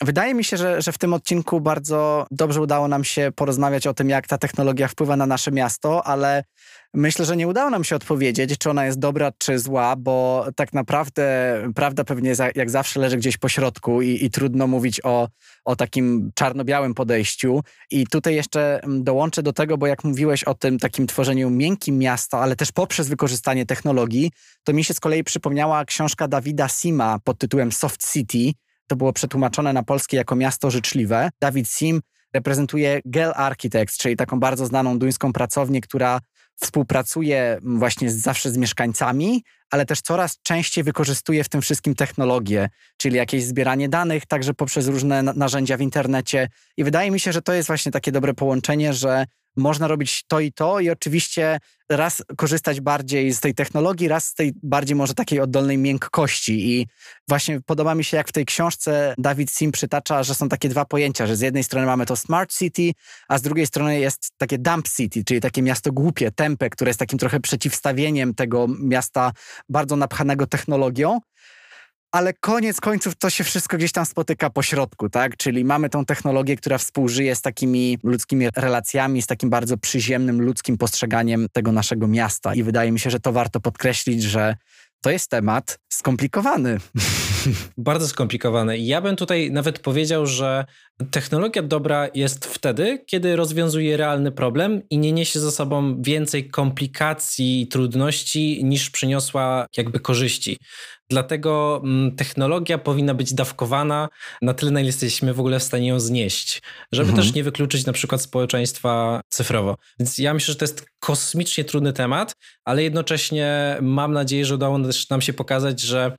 [0.00, 3.94] Wydaje mi się, że, że w tym odcinku bardzo dobrze udało nam się porozmawiać o
[3.94, 6.44] tym, jak ta technologia wpływa na nasze miasto, ale
[6.94, 10.72] myślę, że nie udało nam się odpowiedzieć, czy ona jest dobra, czy zła, bo tak
[10.72, 15.28] naprawdę prawda pewnie jak zawsze leży gdzieś po środku i, i trudno mówić o,
[15.64, 17.60] o takim czarno-białym podejściu.
[17.90, 21.98] I tutaj jeszcze mm, dołączę do tego, bo jak mówiłeś o tym takim tworzeniu miękkim
[21.98, 24.30] miasta, ale też poprzez wykorzystanie technologii,
[24.64, 29.12] to mi się z kolei przypomniała książka Dawida Sima pod tytułem Soft City, to było
[29.12, 31.30] przetłumaczone na polskie jako miasto życzliwe.
[31.40, 32.00] Dawid Sim
[32.32, 36.20] reprezentuje Gel Architects, czyli taką bardzo znaną duńską pracownię, która
[36.62, 43.16] współpracuje właśnie zawsze z mieszkańcami, ale też coraz częściej wykorzystuje w tym wszystkim technologię, czyli
[43.16, 46.48] jakieś zbieranie danych, także poprzez różne narzędzia w internecie.
[46.76, 49.24] I wydaje mi się, że to jest właśnie takie dobre połączenie, że
[49.56, 54.34] można robić to i to i oczywiście raz korzystać bardziej z tej technologii, raz z
[54.34, 56.70] tej bardziej może takiej oddolnej miękkości.
[56.70, 56.86] I
[57.28, 60.84] właśnie podoba mi się jak w tej książce Dawid Sim przytacza, że są takie dwa
[60.84, 62.92] pojęcia, że z jednej strony mamy to smart city,
[63.28, 66.98] a z drugiej strony jest takie dump city, czyli takie miasto głupie, tempe, które jest
[66.98, 69.32] takim trochę przeciwstawieniem tego miasta
[69.68, 71.20] bardzo napchanego technologią
[72.12, 75.36] ale koniec końców to się wszystko gdzieś tam spotyka po środku, tak?
[75.36, 80.78] Czyli mamy tą technologię, która współżyje z takimi ludzkimi relacjami, z takim bardzo przyziemnym ludzkim
[80.78, 82.54] postrzeganiem tego naszego miasta.
[82.54, 84.56] I wydaje mi się, że to warto podkreślić, że
[85.00, 86.78] to jest temat skomplikowany.
[87.76, 88.78] Bardzo skomplikowany.
[88.78, 90.64] Ja bym tutaj nawet powiedział, że
[91.10, 97.62] technologia dobra jest wtedy, kiedy rozwiązuje realny problem i nie niesie ze sobą więcej komplikacji
[97.62, 100.58] i trudności niż przyniosła jakby korzyści.
[101.10, 104.08] Dlatego mm, technologia powinna być dawkowana
[104.42, 106.62] na tyle, na ile jesteśmy w ogóle w stanie ją znieść,
[106.92, 107.26] żeby mhm.
[107.26, 109.76] też nie wykluczyć na przykład społeczeństwa cyfrowo.
[109.98, 112.32] Więc ja myślę, że to jest kosmicznie trudny temat,
[112.64, 114.78] ale jednocześnie mam nadzieję, że udało
[115.10, 116.16] nam się pokazać, że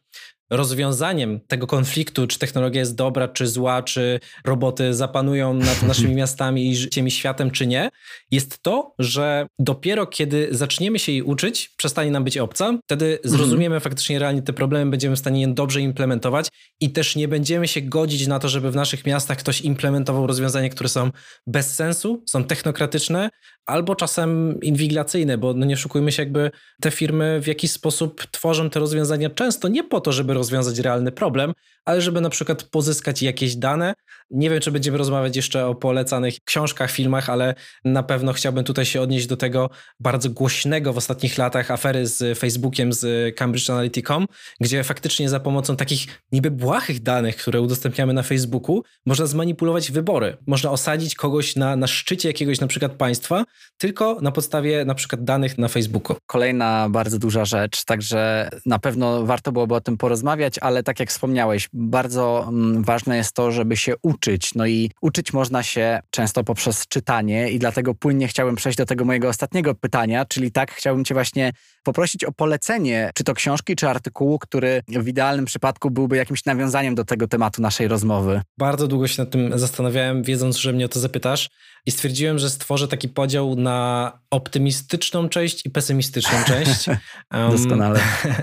[0.55, 6.69] rozwiązaniem tego konfliktu, czy technologia jest dobra, czy zła, czy roboty zapanują nad naszymi miastami
[6.69, 7.89] i życiem i światem, czy nie,
[8.31, 13.29] jest to, że dopiero kiedy zaczniemy się jej uczyć, przestanie nam być obca, wtedy mhm.
[13.29, 16.47] zrozumiemy faktycznie realnie te problemy, będziemy w stanie je dobrze implementować
[16.79, 20.69] i też nie będziemy się godzić na to, żeby w naszych miastach ktoś implementował rozwiązania,
[20.69, 21.11] które są
[21.47, 23.29] bez sensu, są technokratyczne,
[23.65, 26.51] albo czasem inwigilacyjne, bo no nie oszukujmy się, jakby
[26.81, 31.11] te firmy w jakiś sposób tworzą te rozwiązania często nie po to, żeby rozwiązać realny
[31.11, 31.53] problem,
[31.85, 33.93] ale żeby na przykład pozyskać jakieś dane.
[34.29, 37.55] Nie wiem, czy będziemy rozmawiać jeszcze o polecanych książkach, filmach, ale
[37.85, 39.69] na pewno chciałbym tutaj się odnieść do tego
[39.99, 44.19] bardzo głośnego w ostatnich latach afery z Facebookiem, z Cambridge Analytica,
[44.61, 50.37] gdzie faktycznie za pomocą takich niby błahych danych, które udostępniamy na Facebooku, można zmanipulować wybory.
[50.47, 53.43] Można osadzić kogoś na, na szczycie jakiegoś na przykład państwa,
[53.77, 56.17] tylko na podstawie na przykład danych na Facebooku.
[56.25, 61.09] Kolejna bardzo duża rzecz, także na pewno warto byłoby o tym porozmawiać, ale tak jak
[61.09, 64.55] wspomniałeś, bardzo mm, ważne jest to, żeby się uczyć.
[64.55, 69.05] No i uczyć można się często poprzez czytanie i dlatego płynnie chciałbym przejść do tego
[69.05, 71.51] mojego ostatniego pytania, czyli tak chciałbym cię właśnie
[71.83, 76.95] poprosić o polecenie, czy to książki, czy artykułu, który w idealnym przypadku byłby jakimś nawiązaniem
[76.95, 78.41] do tego tematu naszej rozmowy.
[78.57, 81.49] Bardzo długo się nad tym zastanawiałem, wiedząc, że mnie o to zapytasz
[81.85, 86.85] i stwierdziłem, że stworzę taki podział na optymistyczną część i pesymistyczną część.
[87.51, 87.99] Doskonale.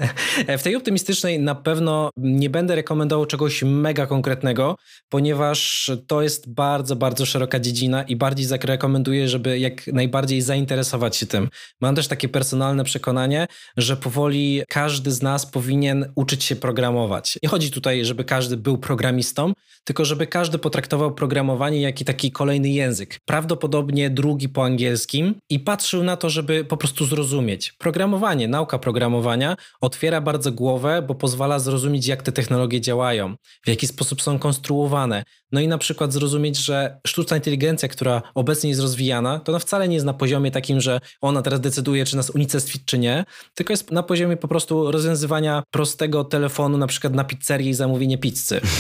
[0.59, 4.77] w tej optymistycznej na pewno nie będę rekomendował czegoś mega konkretnego,
[5.09, 11.27] ponieważ to jest bardzo, bardzo szeroka dziedzina i bardziej rekomenduję, żeby jak najbardziej zainteresować się
[11.27, 11.49] tym.
[11.81, 13.30] Mam też takie personalne przekonanie,
[13.77, 17.39] że powoli każdy z nas powinien uczyć się programować.
[17.43, 19.53] Nie chodzi tutaj, żeby każdy był programistą,
[19.85, 26.03] tylko żeby każdy potraktował programowanie jak taki kolejny język prawdopodobnie drugi po angielskim i patrzył
[26.03, 27.73] na to, żeby po prostu zrozumieć.
[27.73, 33.87] Programowanie, nauka programowania otwiera bardzo głowę, bo pozwala zrozumieć, jak te technologie działają, w jaki
[33.87, 35.25] sposób są konstruowane.
[35.53, 39.89] No i na przykład zrozumieć, że sztuczna inteligencja, która obecnie jest rozwijana, to ona wcale
[39.89, 43.20] nie jest na poziomie takim, że ona teraz decyduje, czy nas unicestwić, czy nie,
[43.55, 48.19] tylko jest na poziomie po prostu rozwiązywania prostego telefonu, na przykład na pizzerię i zamówienie
[48.19, 48.61] pizzy.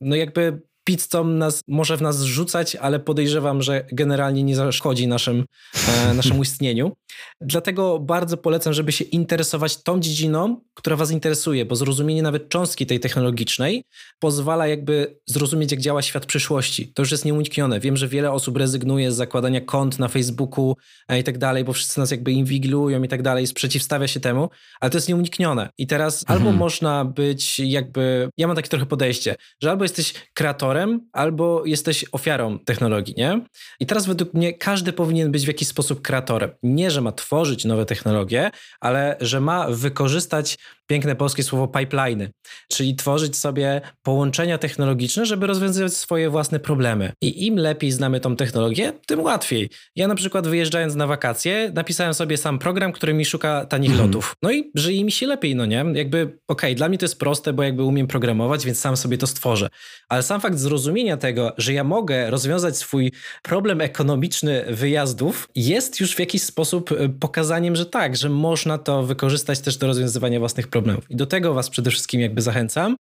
[0.00, 5.44] No jakby pizzą nas, może w nas zrzucać, ale podejrzewam, że generalnie nie zaszkodzi naszym,
[5.88, 6.92] e, naszemu istnieniu.
[7.40, 12.86] Dlatego bardzo polecam, żeby się interesować tą dziedziną, która Was interesuje, bo zrozumienie nawet cząstki
[12.86, 13.84] tej technologicznej
[14.18, 16.92] pozwala jakby zrozumieć, jak działa świat przyszłości.
[16.92, 17.80] To już jest nieuniknione.
[17.80, 20.76] Wiem, że wiele osób rezygnuje z zakładania kont na Facebooku
[21.08, 24.48] e, i tak dalej, bo wszyscy nas jakby inwigilują i tak dalej, sprzeciwstawia się temu,
[24.80, 25.70] ale to jest nieuniknione.
[25.78, 26.38] I teraz mhm.
[26.38, 30.71] albo można być jakby, ja mam takie trochę podejście, że albo jesteś kreatorem,
[31.12, 33.40] albo jesteś ofiarą technologii, nie?
[33.80, 36.50] I teraz według mnie każdy powinien być w jakiś sposób kreatorem.
[36.62, 38.50] Nie, że ma tworzyć nowe technologie,
[38.80, 42.28] ale że ma wykorzystać piękne polskie słowo pipeline,
[42.72, 47.12] czyli tworzyć sobie połączenia technologiczne, żeby rozwiązywać swoje własne problemy.
[47.20, 49.70] I im lepiej znamy tą technologię, tym łatwiej.
[49.96, 54.02] Ja na przykład wyjeżdżając na wakacje, napisałem sobie sam program, który mi szuka tanich mm.
[54.02, 54.34] lotów.
[54.42, 55.84] No i żyje mi się lepiej, no nie?
[55.94, 59.18] Jakby, okej, okay, dla mnie to jest proste, bo jakby umiem programować, więc sam sobie
[59.18, 59.68] to stworzę.
[60.08, 66.14] Ale sam fakt zrozumienia tego, że ja mogę rozwiązać swój problem ekonomiczny wyjazdów, jest już
[66.14, 70.68] w jakiś sposób e, pokazaniem, że tak, że można to wykorzystać też do rozwiązywania własnych
[70.68, 71.10] problemów problemów.
[71.10, 72.96] I do tego Was przede wszystkim jakby zachęcam.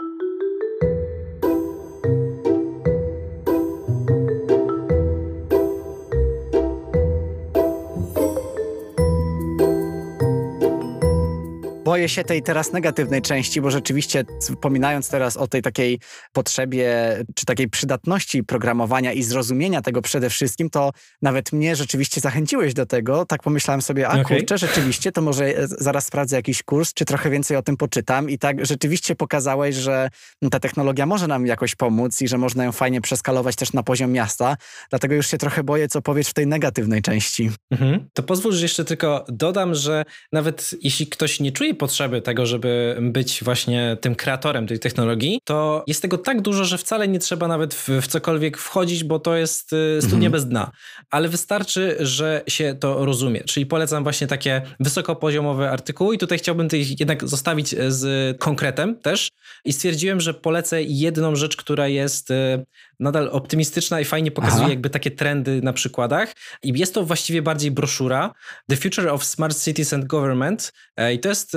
[11.89, 15.99] Boję się tej teraz negatywnej części, bo rzeczywiście wspominając teraz o tej takiej
[16.33, 22.73] potrzebie, czy takiej przydatności programowania i zrozumienia tego przede wszystkim, to nawet mnie rzeczywiście zachęciłeś
[22.73, 23.25] do tego.
[23.25, 24.37] Tak pomyślałem sobie, a okay.
[24.37, 28.29] kurczę, rzeczywiście, to może e, zaraz sprawdzę jakiś kurs, czy trochę więcej o tym poczytam.
[28.29, 30.09] I tak rzeczywiście pokazałeś, że
[30.51, 34.11] ta technologia może nam jakoś pomóc i że można ją fajnie przeskalować też na poziom
[34.11, 34.57] miasta.
[34.89, 37.51] Dlatego już się trochę boję, co powiesz w tej negatywnej części.
[37.71, 38.09] Mhm.
[38.13, 42.97] To pozwól, że jeszcze tylko dodam, że nawet jeśli ktoś nie czuje potrzeby tego, żeby
[43.01, 47.47] być właśnie tym kreatorem tej technologii, to jest tego tak dużo, że wcale nie trzeba
[47.47, 50.31] nawet w, w cokolwiek wchodzić, bo to jest y, studnia mhm.
[50.31, 50.71] bez dna.
[51.09, 53.43] Ale wystarczy, że się to rozumie.
[53.43, 59.29] Czyli polecam właśnie takie wysokopoziomowe artykuły i tutaj chciałbym ich jednak zostawić z konkretem też
[59.65, 62.65] i stwierdziłem, że polecę jedną rzecz, która jest y,
[62.99, 64.69] nadal optymistyczna i fajnie pokazuje Aha.
[64.69, 66.35] jakby takie trendy na przykładach.
[66.63, 68.33] I jest to właściwie bardziej broszura
[68.69, 70.73] The Future of Smart Cities and Government.
[70.97, 71.55] E, I to jest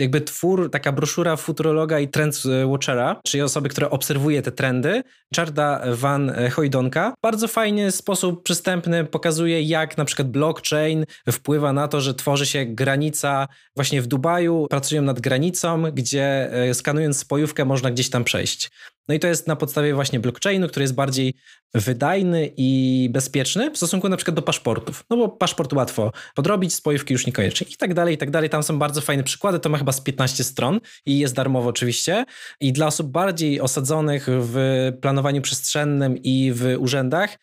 [0.00, 5.02] jakby twór, taka broszura futurologa i trend watchera, czyli osoby, która obserwuje te trendy,
[5.36, 7.14] Charda Van Hojdonka.
[7.22, 12.66] Bardzo fajny sposób przystępny pokazuje, jak na przykład blockchain wpływa na to, że tworzy się
[12.66, 18.70] granica właśnie w Dubaju, pracują nad granicą, gdzie e, skanując spojówkę można gdzieś tam przejść.
[19.08, 21.34] No i to jest na podstawie właśnie blockchainu, który jest bardziej
[21.74, 25.04] wydajny i bezpieczny w stosunku na przykład do paszportów.
[25.10, 28.50] No bo paszport łatwo podrobić, spojówki już niekoniecznie i tak dalej, i tak dalej.
[28.50, 32.24] Tam są bardzo fajne przykłady, to ma chyba z 15 stron i jest darmowo oczywiście.
[32.60, 34.56] I dla osób bardziej osadzonych w
[35.00, 37.38] planowaniu przestrzennym i w urzędach,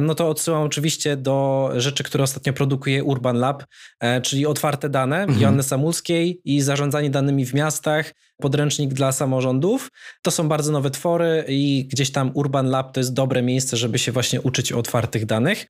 [0.00, 3.64] no to odsyłam oczywiście do rzeczy, które ostatnio produkuje Urban Lab,
[4.00, 5.40] e, czyli otwarte dane mhm.
[5.40, 9.88] Joanny Samulskiej i zarządzanie danymi w miastach, podręcznik dla samorządów.
[10.22, 13.98] To są bardzo nowe twory i gdzieś tam Urban Lab to jest dobre miejsce, żeby
[13.98, 15.66] się właśnie uczyć o otwartych danych.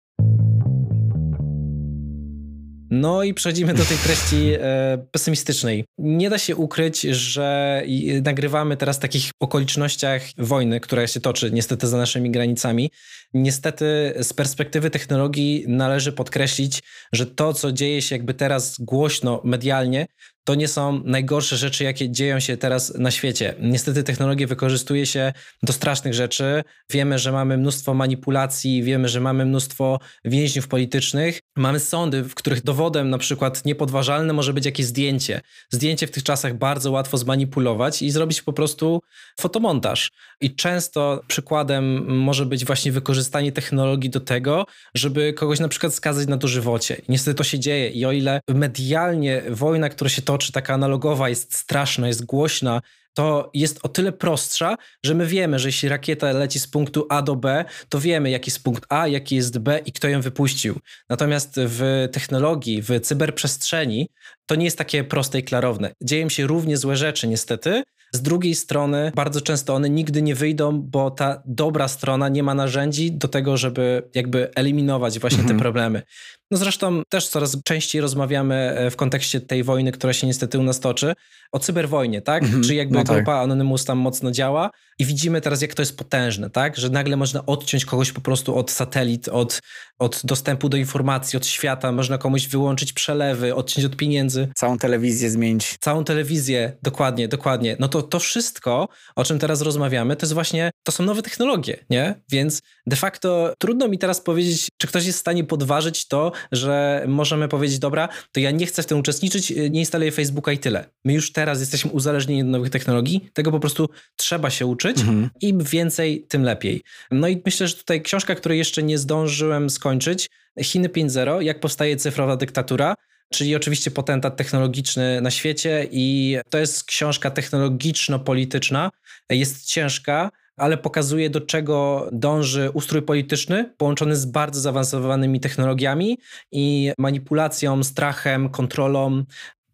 [2.91, 5.85] No i przechodzimy do tej treści e, pesymistycznej.
[5.99, 7.83] Nie da się ukryć, że
[8.23, 12.91] nagrywamy teraz w takich okolicznościach wojny, która się toczy niestety za naszymi granicami.
[13.35, 20.07] Niestety z perspektywy technologii należy podkreślić, że to, co dzieje się jakby teraz głośno, medialnie,
[20.45, 23.55] to nie są najgorsze rzeczy, jakie dzieją się teraz na świecie.
[23.61, 25.33] Niestety technologię wykorzystuje się
[25.63, 26.63] do strasznych rzeczy.
[26.91, 31.41] Wiemy, że mamy mnóstwo manipulacji, wiemy, że mamy mnóstwo więźniów politycznych.
[31.57, 35.41] Mamy sądy, w których dowodem na przykład niepodważalne może być jakieś zdjęcie.
[35.71, 39.01] Zdjęcie w tych czasach bardzo łatwo zmanipulować i zrobić po prostu
[39.41, 40.11] fotomontaż.
[40.41, 46.29] I często przykładem może być właśnie wykorzystanie technologii do tego, żeby kogoś na przykład skazać
[46.29, 46.95] na dożywocie.
[46.95, 51.29] I niestety to się dzieje i o ile medialnie wojna, która się toczy, taka analogowa,
[51.29, 52.81] jest straszna, jest głośna,
[53.15, 57.23] to jest o tyle prostsza, że my wiemy, że jeśli rakieta leci z punktu A
[57.23, 60.81] do B, to wiemy, jaki jest punkt A, jaki jest B i kto ją wypuścił.
[61.09, 64.09] Natomiast w technologii, w cyberprzestrzeni
[64.47, 65.95] to nie jest takie proste i klarowne.
[66.03, 67.83] Dzieją się równie złe rzeczy, niestety,
[68.15, 72.55] z drugiej strony, bardzo często one nigdy nie wyjdą, bo ta dobra strona nie ma
[72.55, 75.59] narzędzi do tego, żeby jakby eliminować właśnie mhm.
[75.59, 76.03] te problemy.
[76.51, 80.63] No zresztą też coraz częściej rozmawiamy e, w kontekście tej wojny, która się niestety u
[80.63, 81.15] nas toczy,
[81.53, 82.43] o cyberwojnie, tak?
[82.43, 82.63] Mhm.
[82.63, 83.17] Czyli jakby no tak.
[83.17, 86.77] grupa Anonymous tam mocno działa i widzimy teraz, jak to jest potężne, tak?
[86.77, 89.61] Że nagle można odciąć kogoś po prostu od satelit, od,
[89.99, 94.49] od dostępu do informacji, od świata, można komuś wyłączyć przelewy, odciąć od pieniędzy.
[94.55, 95.77] Całą telewizję zmienić.
[95.81, 97.77] Całą telewizję, dokładnie, dokładnie.
[97.81, 101.85] No to to wszystko, o czym teraz rozmawiamy, to jest właśnie, to są nowe technologie,
[101.91, 102.23] nie?
[102.31, 107.05] Więc de facto trudno mi teraz powiedzieć, czy ktoś jest w stanie podważyć to, że
[107.09, 110.85] możemy powiedzieć, dobra, to ja nie chcę w tym uczestniczyć, nie instaluję Facebooka i tyle.
[111.05, 115.01] My już teraz jesteśmy uzależnieni od nowych technologii, tego po prostu trzeba się uczyć.
[115.01, 115.31] Mhm.
[115.41, 116.83] Im więcej, tym lepiej.
[117.11, 120.31] No i myślę, że tutaj książka, której jeszcze nie zdążyłem skończyć,
[120.63, 122.95] Chiny 5.0, jak powstaje cyfrowa dyktatura,
[123.33, 128.91] czyli oczywiście potentat technologiczny na świecie i to jest książka technologiczno-polityczna.
[129.31, 136.19] Jest ciężka, ale pokazuje, do czego dąży ustrój polityczny, połączony z bardzo zaawansowanymi technologiami
[136.53, 139.25] i manipulacją, strachem, kontrolą,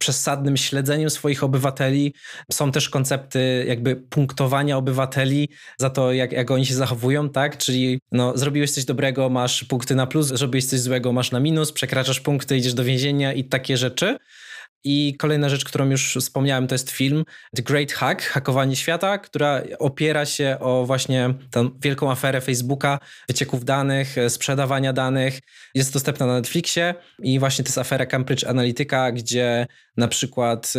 [0.00, 2.14] przesadnym śledzeniem swoich obywateli.
[2.52, 7.58] Są też koncepty jakby punktowania obywateli za to, jak, jak oni się zachowują, tak?
[7.58, 11.72] Czyli no, zrobiłeś coś dobrego, masz punkty na plus, zrobiłeś coś złego, masz na minus,
[11.72, 14.16] przekraczasz punkty, idziesz do więzienia i takie rzeczy.
[14.84, 17.24] I kolejna rzecz, którą już wspomniałem, to jest film
[17.56, 23.64] The Great Hack, Hakowanie Świata, która opiera się o właśnie tę wielką aferę Facebooka, wycieków
[23.64, 25.38] danych, sprzedawania danych.
[25.74, 29.66] Jest dostępna na Netflixie i właśnie to jest afera Cambridge Analytica, gdzie
[30.00, 30.72] na przykład,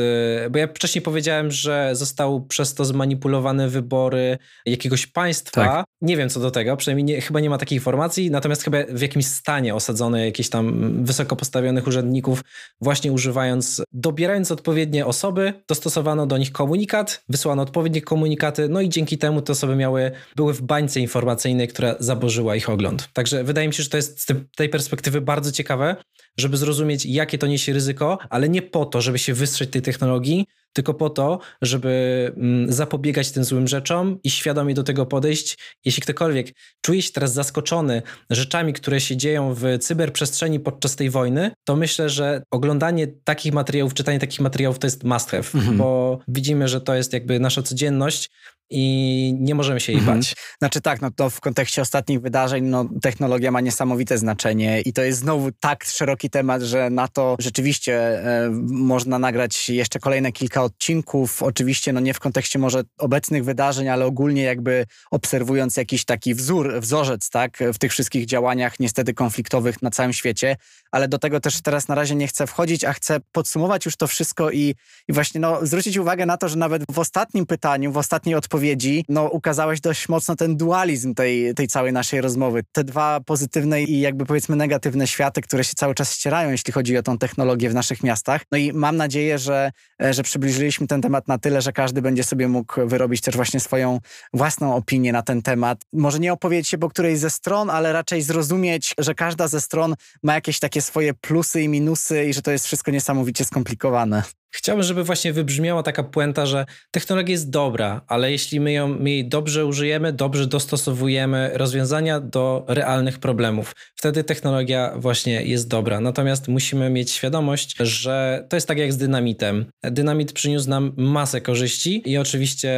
[0.46, 5.66] y, bo ja wcześniej powiedziałem, że został przez to zmanipulowane wybory jakiegoś państwa.
[5.66, 5.86] Tak.
[6.02, 9.02] Nie wiem co do tego, przynajmniej nie, chyba nie ma takiej informacji, natomiast chyba w
[9.02, 12.44] jakimś stanie osadzone jakieś tam wysoko postawionych urzędników,
[12.82, 19.18] właśnie używając, dobierając odpowiednie osoby, dostosowano do nich komunikat, wysłano odpowiednie komunikaty, no i dzięki
[19.18, 23.10] temu te osoby miały, były w bańce informacyjnej, która zaburzyła ich ogląd.
[23.14, 25.96] Także wydaje mi się, że to jest z tej perspektywy bardzo ciekawe,
[26.38, 30.48] żeby zrozumieć, jakie to niesie ryzyko, ale nie po to, żeby się wystrzeć tej technologii,
[30.74, 35.58] tylko po to, żeby mm, zapobiegać tym złym rzeczom i świadomie do tego podejść.
[35.86, 36.48] Jeśli ktokolwiek
[36.82, 42.10] czuje się teraz zaskoczony rzeczami, które się dzieją w cyberprzestrzeni podczas tej wojny, to myślę,
[42.10, 45.78] że oglądanie takich materiałów, czytanie takich materiałów to jest must have, mhm.
[45.78, 48.30] bo widzimy, że to jest jakby nasza codzienność
[48.72, 50.18] i nie możemy się jej mhm.
[50.18, 50.36] bać.
[50.60, 55.02] Znaczy tak, no to w kontekście ostatnich wydarzeń, no technologia ma niesamowite znaczenie i to
[55.02, 60.61] jest znowu tak szeroki temat, że na to rzeczywiście e, można nagrać jeszcze kolejne kilka
[60.64, 66.36] odcinków, oczywiście no nie w kontekście może obecnych wydarzeń, ale ogólnie jakby obserwując jakiś taki
[66.36, 70.58] wzór, wzorzec, tak, w tych wszystkich działaniach niestety konfliktowych na całym świecie,
[70.92, 74.08] ale do tego też teraz na razie nie chcę wchodzić, a chcę podsumować już to
[74.08, 74.76] wszystko i,
[75.08, 79.06] i właśnie no, zwrócić uwagę na to, że nawet w ostatnim pytaniu, w ostatniej odpowiedzi,
[79.10, 82.64] no ukazałeś dość mocno ten dualizm tej, tej całej naszej rozmowy.
[82.72, 86.98] Te dwa pozytywne i jakby powiedzmy negatywne światy, które się cały czas ścierają, jeśli chodzi
[86.98, 88.42] o tą technologię w naszych miastach.
[88.52, 92.24] No i mam nadzieję, że, e, że przybliżyliśmy ten temat na tyle, że każdy będzie
[92.24, 94.00] sobie mógł wyrobić też właśnie swoją
[94.34, 95.82] własną opinię na ten temat.
[95.94, 99.96] Może nie opowiedzieć się po którejś ze stron, ale raczej zrozumieć, że każda ze stron
[100.24, 104.24] ma jakieś takie swoje plusy i minusy i że to jest wszystko niesamowicie skomplikowane.
[104.52, 109.10] Chciałbym, żeby właśnie wybrzmiała taka puenta, że technologia jest dobra, ale jeśli my ją my
[109.10, 116.00] jej dobrze użyjemy, dobrze dostosowujemy rozwiązania do realnych problemów, wtedy technologia właśnie jest dobra.
[116.00, 119.66] Natomiast musimy mieć świadomość, że to jest tak jak z dynamitem.
[119.84, 122.72] Dynamit przyniósł nam masę korzyści i oczywiście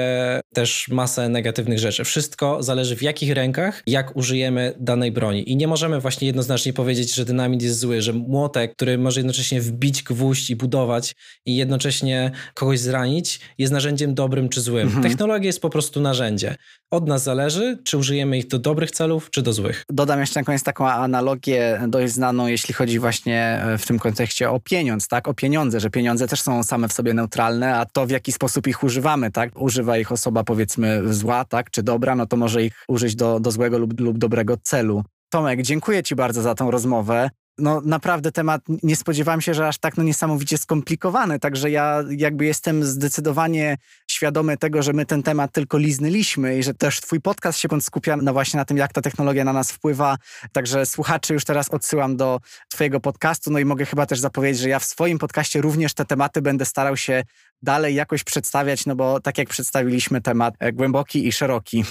[0.54, 2.04] też masę negatywnych rzeczy.
[2.04, 5.52] Wszystko zależy w jakich rękach, jak użyjemy danej broni.
[5.52, 9.62] I nie możemy właśnie jednoznacznie powiedzieć, że dynamit jest zły, że młotek, który może jednocześnie
[9.62, 11.16] wbić gwóźdź i budować
[11.46, 14.88] i jednocześnie kogoś zranić, jest narzędziem dobrym czy złym.
[14.88, 15.04] Mhm.
[15.04, 16.56] Technologia jest po prostu narzędzie.
[16.92, 19.84] Od nas zależy, czy użyjemy ich do dobrych celów, czy do złych.
[19.90, 24.50] Dodam jeszcze na koniec taką analogię dość znaną, jeśli chodzi właśnie e, w tym kontekście
[24.50, 25.28] o pieniądz, tak?
[25.28, 28.68] O pieniądze, że pieniądze też są same w sobie neutralne, a to w jaki sposób
[28.68, 29.62] ich używamy, tak?
[29.62, 31.72] Używa ich osoba powiedzmy zła, tak?
[31.72, 35.04] Czy dobra, no to może ich użyć do, do złego lub, lub dobrego celu.
[35.30, 39.78] Tomek, dziękuję Ci bardzo za tą rozmowę no naprawdę temat, nie spodziewałem się, że aż
[39.78, 43.78] tak no niesamowicie skomplikowany, także ja jakby jestem zdecydowanie
[44.08, 48.18] świadomy tego, że my ten temat tylko liznęliśmy i że też twój podcast się skupia
[48.18, 50.18] na właśnie na tym, jak ta technologia na nas wpływa,
[50.52, 52.40] także słuchaczy już teraz odsyłam do
[52.70, 56.06] twojego podcastu, no i mogę chyba też zapowiedzieć, że ja w swoim podcaście również te
[56.06, 57.24] tematy będę starał się
[57.62, 61.84] dalej jakoś przedstawiać, no bo tak jak przedstawiliśmy temat e, głęboki i szeroki.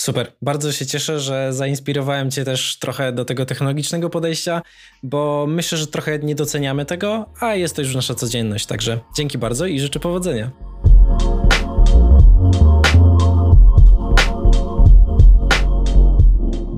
[0.00, 4.62] Super, bardzo się cieszę, że zainspirowałem Cię też trochę do tego technologicznego podejścia,
[5.02, 8.66] bo myślę, że trochę nie doceniamy tego, a jest to już nasza codzienność.
[8.66, 10.69] Także dzięki bardzo i życzę powodzenia.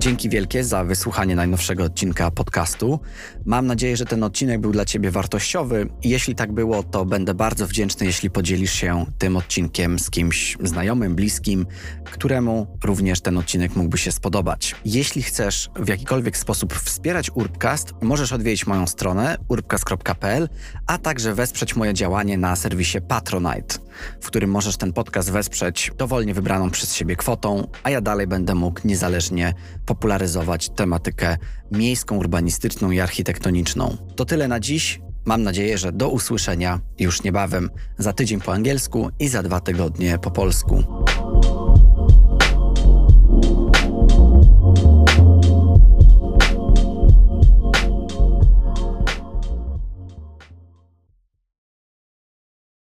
[0.02, 3.00] Dzięki wielkie za wysłuchanie najnowszego odcinka podcastu.
[3.44, 5.88] Mam nadzieję, że ten odcinek był dla Ciebie wartościowy.
[6.04, 11.14] Jeśli tak było, to będę bardzo wdzięczny, jeśli podzielisz się tym odcinkiem z kimś znajomym,
[11.14, 11.66] bliskim,
[12.04, 14.74] któremu również ten odcinek mógłby się spodobać.
[14.84, 20.48] Jeśli chcesz w jakikolwiek sposób wspierać Urbcast, możesz odwiedzić moją stronę urbcast.pl,
[20.86, 23.78] a także wesprzeć moje działanie na serwisie Patronite,
[24.20, 28.54] w którym możesz ten podcast wesprzeć dowolnie wybraną przez siebie kwotą, a ja dalej będę
[28.54, 29.54] mógł niezależnie
[29.86, 31.36] popularyzować tematykę
[31.70, 33.96] miejską, urbanistyczną i architektoniczną.
[34.16, 35.00] To tyle na dziś.
[35.24, 40.18] Mam nadzieję, że do usłyszenia już niebawem, za tydzień po angielsku i za dwa tygodnie
[40.18, 40.84] po polsku.